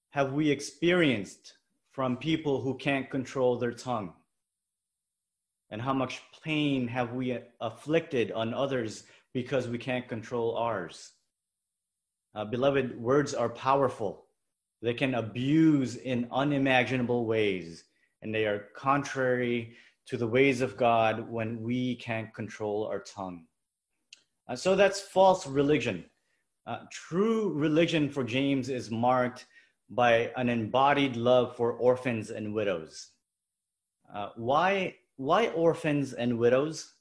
have 0.10 0.34
we 0.34 0.50
experienced 0.50 1.54
from 1.98 2.16
people 2.16 2.62
who 2.62 2.76
can't 2.78 3.10
control 3.10 3.58
their 3.58 3.72
tongue? 3.72 4.14
And 5.72 5.82
how 5.82 5.94
much 5.94 6.22
pain 6.44 6.88
have 6.88 7.14
we 7.14 7.40
afflicted 7.60 8.32
on 8.34 8.54
others 8.54 9.06
because 9.34 9.68
we 9.68 9.80
can't 9.80 10.08
control 10.08 10.56
ours? 10.58 11.14
Uh, 12.36 12.46
beloved, 12.46 13.02
words 13.02 13.34
are 13.34 13.50
powerful. 13.50 14.28
They 14.84 14.94
can 14.94 15.16
abuse 15.16 15.96
in 15.96 16.28
unimaginable 16.32 17.26
ways, 17.26 17.86
and 18.22 18.34
they 18.34 18.46
are 18.46 18.68
contrary 18.76 19.74
to 20.06 20.18
the 20.18 20.28
ways 20.28 20.62
of 20.62 20.78
God 20.78 21.28
when 21.28 21.64
we 21.64 21.96
can't 21.96 22.32
control 22.32 22.86
our 22.86 23.00
tongue. 23.00 23.46
Uh, 24.48 24.56
so 24.56 24.76
that's 24.76 25.02
false 25.02 25.48
religion. 25.48 26.06
Uh, 26.68 26.82
true 26.92 27.54
religion 27.54 28.08
for 28.08 28.24
James 28.24 28.70
is 28.70 28.92
marked 28.92 29.48
by 29.90 30.32
an 30.36 30.50
embodied 30.50 31.16
love 31.16 31.56
for 31.56 31.74
orphans 31.74 32.30
and 32.30 32.54
widows. 32.54 33.12
Uh, 34.14 34.30
why, 34.36 34.96
why 35.16 35.48
orphans 35.50 36.14
and 36.14 36.38
widows? 36.38 36.94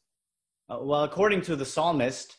Uh, 0.69 0.79
well, 0.81 1.05
according 1.05 1.43
to 1.43 1.57
the 1.57 1.65
psalmist, 1.65 2.37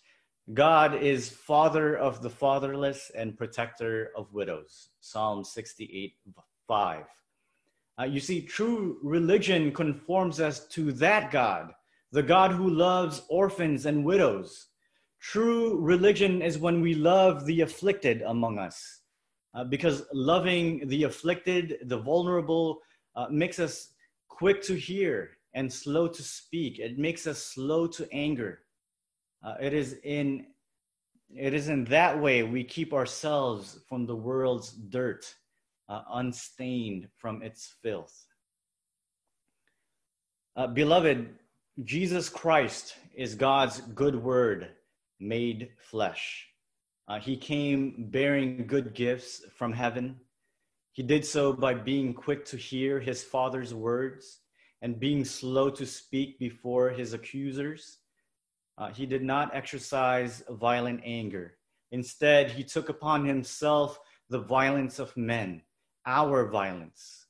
God 0.53 0.95
is 0.95 1.29
father 1.29 1.97
of 1.97 2.21
the 2.21 2.29
fatherless 2.29 3.11
and 3.15 3.37
protector 3.37 4.11
of 4.15 4.33
widows. 4.33 4.89
Psalm 5.01 5.43
68 5.43 6.13
5. 6.67 7.03
Uh, 7.99 8.03
you 8.03 8.19
see, 8.19 8.41
true 8.41 8.97
religion 9.01 9.71
conforms 9.71 10.39
us 10.39 10.67
to 10.67 10.91
that 10.93 11.31
God, 11.31 11.73
the 12.11 12.23
God 12.23 12.51
who 12.51 12.69
loves 12.69 13.23
orphans 13.29 13.85
and 13.85 14.05
widows. 14.05 14.67
True 15.19 15.79
religion 15.81 16.41
is 16.41 16.59
when 16.59 16.79
we 16.79 16.93
love 16.93 17.45
the 17.45 17.61
afflicted 17.61 18.21
among 18.21 18.59
us 18.59 18.96
uh, 19.57 19.63
because 19.63 20.03
loving 20.13 20.87
the 20.87 21.03
afflicted, 21.03 21.79
the 21.85 21.97
vulnerable, 21.97 22.79
uh, 23.15 23.25
makes 23.31 23.57
us 23.57 23.93
quick 24.27 24.61
to 24.61 24.75
hear 24.75 25.31
and 25.55 25.71
slow 25.73 26.07
to 26.07 26.21
speak. 26.21 26.77
It 26.77 26.99
makes 26.99 27.25
us 27.25 27.41
slow 27.41 27.87
to 27.87 28.07
anger. 28.13 28.59
Uh, 29.43 29.55
it 29.59 29.73
is 29.73 29.97
in 30.03 30.45
it 31.35 31.53
is 31.53 31.67
in 31.69 31.83
that 31.85 32.21
way 32.21 32.43
we 32.43 32.63
keep 32.63 32.93
ourselves 32.93 33.79
from 33.89 34.05
the 34.05 34.15
world's 34.15 34.71
dirt, 34.71 35.25
uh, 35.89 36.03
unstained 36.13 37.09
from 37.17 37.41
its 37.41 37.75
filth. 37.81 38.27
Uh, 40.55 40.67
beloved, 40.67 41.27
Jesus 41.83 42.29
Christ 42.29 42.95
is 43.15 43.35
God's 43.35 43.81
good 43.81 44.15
word 44.15 44.69
made 45.19 45.69
flesh. 45.79 46.47
Uh, 47.07 47.19
he 47.19 47.37
came 47.37 48.09
bearing 48.09 48.67
good 48.67 48.93
gifts 48.93 49.41
from 49.55 49.71
heaven. 49.71 50.19
He 50.91 51.03
did 51.03 51.25
so 51.25 51.53
by 51.53 51.73
being 51.73 52.13
quick 52.13 52.43
to 52.45 52.57
hear 52.57 52.99
his 52.99 53.23
Father's 53.23 53.73
words 53.73 54.39
and 54.81 54.99
being 54.99 55.23
slow 55.23 55.69
to 55.69 55.85
speak 55.85 56.37
before 56.37 56.89
his 56.89 57.13
accusers. 57.13 57.99
Uh, 58.77 58.89
he 58.89 59.05
did 59.05 59.23
not 59.23 59.55
exercise 59.55 60.43
violent 60.49 61.01
anger. 61.05 61.57
Instead, 61.91 62.51
he 62.51 62.63
took 62.63 62.89
upon 62.89 63.25
himself 63.25 63.99
the 64.29 64.39
violence 64.39 64.99
of 64.99 65.15
men, 65.15 65.61
our 66.05 66.49
violence. 66.49 67.27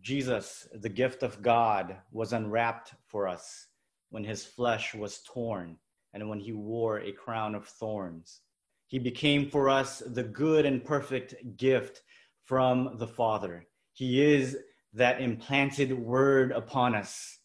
Jesus, 0.00 0.66
the 0.72 0.88
gift 0.88 1.22
of 1.22 1.42
God, 1.42 1.96
was 2.10 2.32
unwrapped 2.32 2.94
for 3.06 3.28
us 3.28 3.66
when 4.10 4.24
his 4.24 4.46
flesh 4.46 4.94
was 4.94 5.20
torn 5.26 5.76
and 6.14 6.28
when 6.28 6.40
he 6.40 6.52
wore 6.52 7.00
a 7.00 7.12
crown 7.12 7.54
of 7.54 7.66
thorns. 7.66 8.40
He 8.86 8.98
became 8.98 9.50
for 9.50 9.68
us 9.68 10.02
the 10.06 10.22
good 10.22 10.64
and 10.64 10.84
perfect 10.84 11.56
gift 11.56 12.02
from 12.44 12.96
the 12.98 13.06
Father. 13.06 13.66
He 13.92 14.22
is 14.22 14.56
that 14.92 15.20
implanted 15.20 15.92
word 15.92 16.52
upon 16.52 16.94
us. 16.94 17.38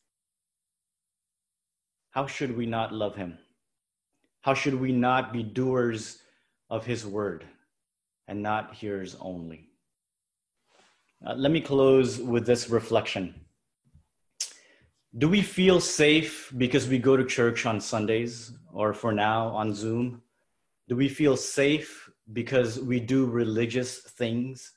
How 2.11 2.27
should 2.27 2.55
we 2.55 2.65
not 2.65 2.93
love 2.93 3.15
him? 3.15 3.39
How 4.41 4.53
should 4.53 4.75
we 4.75 4.91
not 4.91 5.33
be 5.33 5.43
doers 5.43 6.19
of 6.69 6.85
his 6.85 7.05
word 7.05 7.45
and 8.27 8.41
not 8.41 8.75
hearers 8.75 9.15
only? 9.19 9.69
Uh, 11.25 11.35
let 11.35 11.51
me 11.51 11.61
close 11.61 12.19
with 12.19 12.45
this 12.45 12.69
reflection. 12.69 13.33
Do 15.17 15.27
we 15.27 15.41
feel 15.41 15.79
safe 15.79 16.51
because 16.57 16.87
we 16.87 16.97
go 16.97 17.17
to 17.17 17.25
church 17.25 17.65
on 17.65 17.81
Sundays 17.81 18.53
or 18.71 18.93
for 18.93 19.11
now 19.11 19.47
on 19.49 19.73
Zoom? 19.73 20.21
Do 20.91 20.97
we 20.97 21.07
feel 21.07 21.37
safe 21.37 22.09
because 22.33 22.77
we 22.77 22.99
do 22.99 23.25
religious 23.25 23.99
things? 23.99 24.73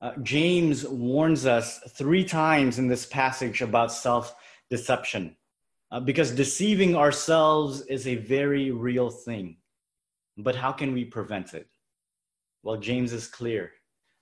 Uh, 0.00 0.12
James 0.22 0.88
warns 0.88 1.44
us 1.44 1.80
three 1.98 2.24
times 2.24 2.78
in 2.78 2.88
this 2.88 3.04
passage 3.04 3.60
about 3.60 3.92
self 3.92 4.34
deception. 4.70 5.36
Uh, 5.90 6.00
because 6.00 6.30
deceiving 6.30 6.96
ourselves 6.96 7.82
is 7.82 8.06
a 8.06 8.14
very 8.14 8.70
real 8.70 9.10
thing. 9.10 9.58
But 10.38 10.56
how 10.56 10.72
can 10.72 10.94
we 10.94 11.04
prevent 11.04 11.52
it? 11.52 11.68
Well, 12.62 12.78
James 12.78 13.12
is 13.12 13.28
clear. 13.28 13.72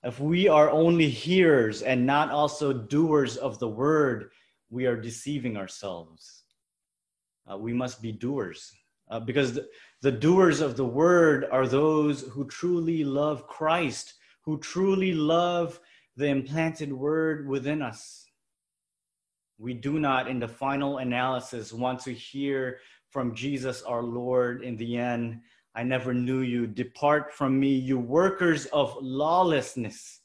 If 0.03 0.19
we 0.19 0.49
are 0.49 0.69
only 0.69 1.09
hearers 1.09 1.83
and 1.83 2.05
not 2.05 2.31
also 2.31 2.73
doers 2.73 3.37
of 3.37 3.59
the 3.59 3.69
word, 3.69 4.31
we 4.69 4.87
are 4.87 4.99
deceiving 4.99 5.55
ourselves. 5.55 6.43
Uh, 7.49 7.57
we 7.57 7.71
must 7.71 8.01
be 8.01 8.11
doers 8.11 8.73
uh, 9.09 9.19
because 9.19 9.53
the, 9.53 9.67
the 10.01 10.11
doers 10.11 10.61
of 10.61 10.77
the 10.77 10.85
word 10.85 11.45
are 11.51 11.67
those 11.67 12.21
who 12.21 12.45
truly 12.47 13.03
love 13.03 13.47
Christ, 13.47 14.15
who 14.41 14.59
truly 14.59 15.13
love 15.13 15.79
the 16.15 16.27
implanted 16.27 16.91
word 16.91 17.47
within 17.47 17.81
us. 17.81 18.25
We 19.59 19.73
do 19.73 19.99
not, 19.99 20.27
in 20.27 20.39
the 20.39 20.47
final 20.47 20.99
analysis, 20.99 21.73
want 21.73 21.99
to 22.01 22.13
hear 22.13 22.79
from 23.09 23.33
Jesus 23.33 23.81
our 23.83 24.03
Lord 24.03 24.63
in 24.63 24.77
the 24.77 24.97
end 24.97 25.39
I 25.77 25.83
never 25.83 26.11
knew 26.11 26.39
you. 26.39 26.65
Depart 26.65 27.31
from 27.31 27.59
me, 27.59 27.69
you 27.69 27.99
workers 27.99 28.65
of 28.73 28.97
lawlessness. 28.99 30.21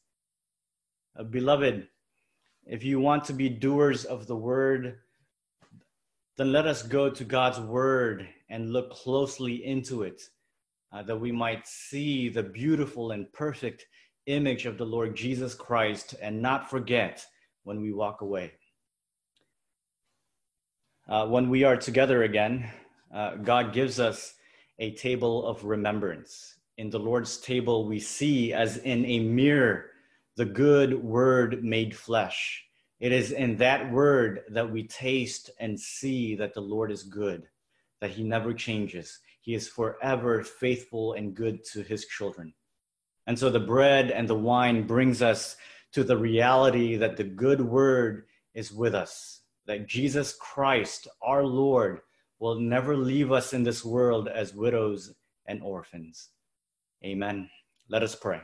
Uh, 1.14 1.24
beloved, 1.24 1.88
if 2.64 2.82
you 2.82 3.00
want 3.00 3.24
to 3.24 3.34
be 3.34 3.50
doers 3.50 4.06
of 4.06 4.26
the 4.26 4.34
word, 4.34 5.00
then 6.36 6.52
let 6.52 6.66
us 6.66 6.82
go 6.82 7.10
to 7.10 7.24
God's 7.24 7.60
word 7.60 8.28
and 8.48 8.72
look 8.72 8.90
closely 8.90 9.64
into 9.64 10.02
it, 10.02 10.22
uh, 10.92 11.02
that 11.02 11.20
we 11.20 11.32
might 11.32 11.66
see 11.66 12.28
the 12.28 12.42
beautiful 12.42 13.12
and 13.12 13.32
perfect 13.32 13.86
image 14.26 14.66
of 14.66 14.78
the 14.78 14.86
Lord 14.86 15.16
Jesus 15.16 15.54
Christ 15.54 16.14
and 16.22 16.40
not 16.40 16.70
forget 16.70 17.24
when 17.64 17.80
we 17.80 17.92
walk 17.92 18.20
away. 18.20 18.52
Uh, 21.08 21.26
when 21.26 21.50
we 21.50 21.64
are 21.64 21.76
together 21.76 22.22
again, 22.22 22.70
uh, 23.12 23.34
God 23.36 23.72
gives 23.72 24.00
us 24.00 24.34
a 24.78 24.94
table 24.94 25.46
of 25.46 25.64
remembrance. 25.64 26.56
In 26.78 26.88
the 26.88 26.98
Lord's 26.98 27.38
table, 27.38 27.86
we 27.86 27.98
see 27.98 28.52
as 28.52 28.78
in 28.78 29.04
a 29.04 29.18
mirror 29.18 29.90
the 30.36 30.44
good 30.44 31.02
word 31.02 31.62
made 31.62 31.94
flesh. 31.94 32.64
It 33.02 33.10
is 33.10 33.32
in 33.32 33.56
that 33.56 33.90
word 33.90 34.42
that 34.50 34.70
we 34.70 34.84
taste 34.84 35.50
and 35.58 35.78
see 35.78 36.36
that 36.36 36.54
the 36.54 36.60
Lord 36.60 36.92
is 36.92 37.02
good, 37.02 37.48
that 38.00 38.12
he 38.12 38.22
never 38.22 38.54
changes. 38.54 39.18
He 39.40 39.54
is 39.54 39.66
forever 39.66 40.44
faithful 40.44 41.14
and 41.14 41.34
good 41.34 41.64
to 41.72 41.82
his 41.82 42.06
children. 42.06 42.54
And 43.26 43.36
so 43.36 43.50
the 43.50 43.58
bread 43.58 44.12
and 44.12 44.28
the 44.28 44.38
wine 44.38 44.86
brings 44.86 45.20
us 45.20 45.56
to 45.94 46.04
the 46.04 46.16
reality 46.16 46.94
that 46.94 47.16
the 47.16 47.24
good 47.24 47.60
word 47.60 48.26
is 48.54 48.70
with 48.70 48.94
us, 48.94 49.40
that 49.66 49.88
Jesus 49.88 50.36
Christ, 50.40 51.08
our 51.20 51.42
Lord, 51.42 52.02
will 52.38 52.60
never 52.60 52.96
leave 52.96 53.32
us 53.32 53.52
in 53.52 53.64
this 53.64 53.84
world 53.84 54.28
as 54.28 54.54
widows 54.54 55.12
and 55.46 55.60
orphans. 55.60 56.28
Amen. 57.04 57.50
Let 57.88 58.04
us 58.04 58.14
pray. 58.14 58.42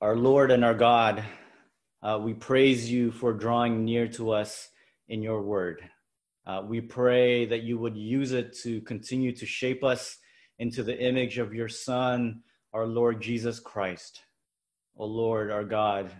Our 0.00 0.14
Lord 0.14 0.52
and 0.52 0.64
our 0.64 0.74
God, 0.74 1.24
uh, 2.02 2.18
we 2.20 2.34
praise 2.34 2.90
you 2.90 3.10
for 3.10 3.32
drawing 3.32 3.84
near 3.84 4.08
to 4.08 4.30
us 4.30 4.68
in 5.08 5.22
your 5.22 5.42
word. 5.42 5.82
Uh, 6.46 6.62
we 6.66 6.80
pray 6.80 7.44
that 7.46 7.62
you 7.62 7.78
would 7.78 7.96
use 7.96 8.32
it 8.32 8.56
to 8.58 8.80
continue 8.82 9.34
to 9.34 9.46
shape 9.46 9.84
us 9.84 10.18
into 10.58 10.82
the 10.82 10.98
image 10.98 11.38
of 11.38 11.54
your 11.54 11.68
Son, 11.68 12.42
our 12.72 12.86
Lord 12.86 13.20
Jesus 13.20 13.60
Christ. 13.60 14.22
O 14.96 15.06
Lord, 15.06 15.50
our 15.50 15.64
God, 15.64 16.10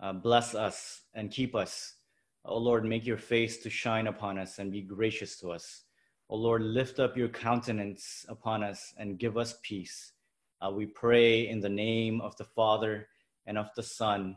uh, 0.00 0.12
bless 0.12 0.54
us 0.54 1.02
and 1.14 1.30
keep 1.30 1.54
us 1.54 1.96
O 2.48 2.58
Lord, 2.58 2.84
make 2.84 3.04
your 3.04 3.18
face 3.18 3.58
to 3.58 3.70
shine 3.70 4.06
upon 4.06 4.38
us 4.38 4.60
and 4.60 4.70
be 4.70 4.80
gracious 4.80 5.36
to 5.40 5.50
us. 5.50 5.82
O 6.28 6.36
Lord, 6.36 6.62
lift 6.62 7.00
up 7.00 7.16
your 7.16 7.28
countenance 7.28 8.24
upon 8.28 8.62
us 8.62 8.94
and 8.98 9.18
give 9.18 9.36
us 9.36 9.58
peace. 9.62 10.12
Uh, 10.64 10.70
we 10.70 10.86
pray 10.86 11.48
in 11.48 11.58
the 11.58 11.68
name 11.68 12.20
of 12.20 12.36
the 12.36 12.44
Father 12.44 13.08
and 13.46 13.58
of 13.58 13.68
the 13.74 13.82
Son 13.82 14.36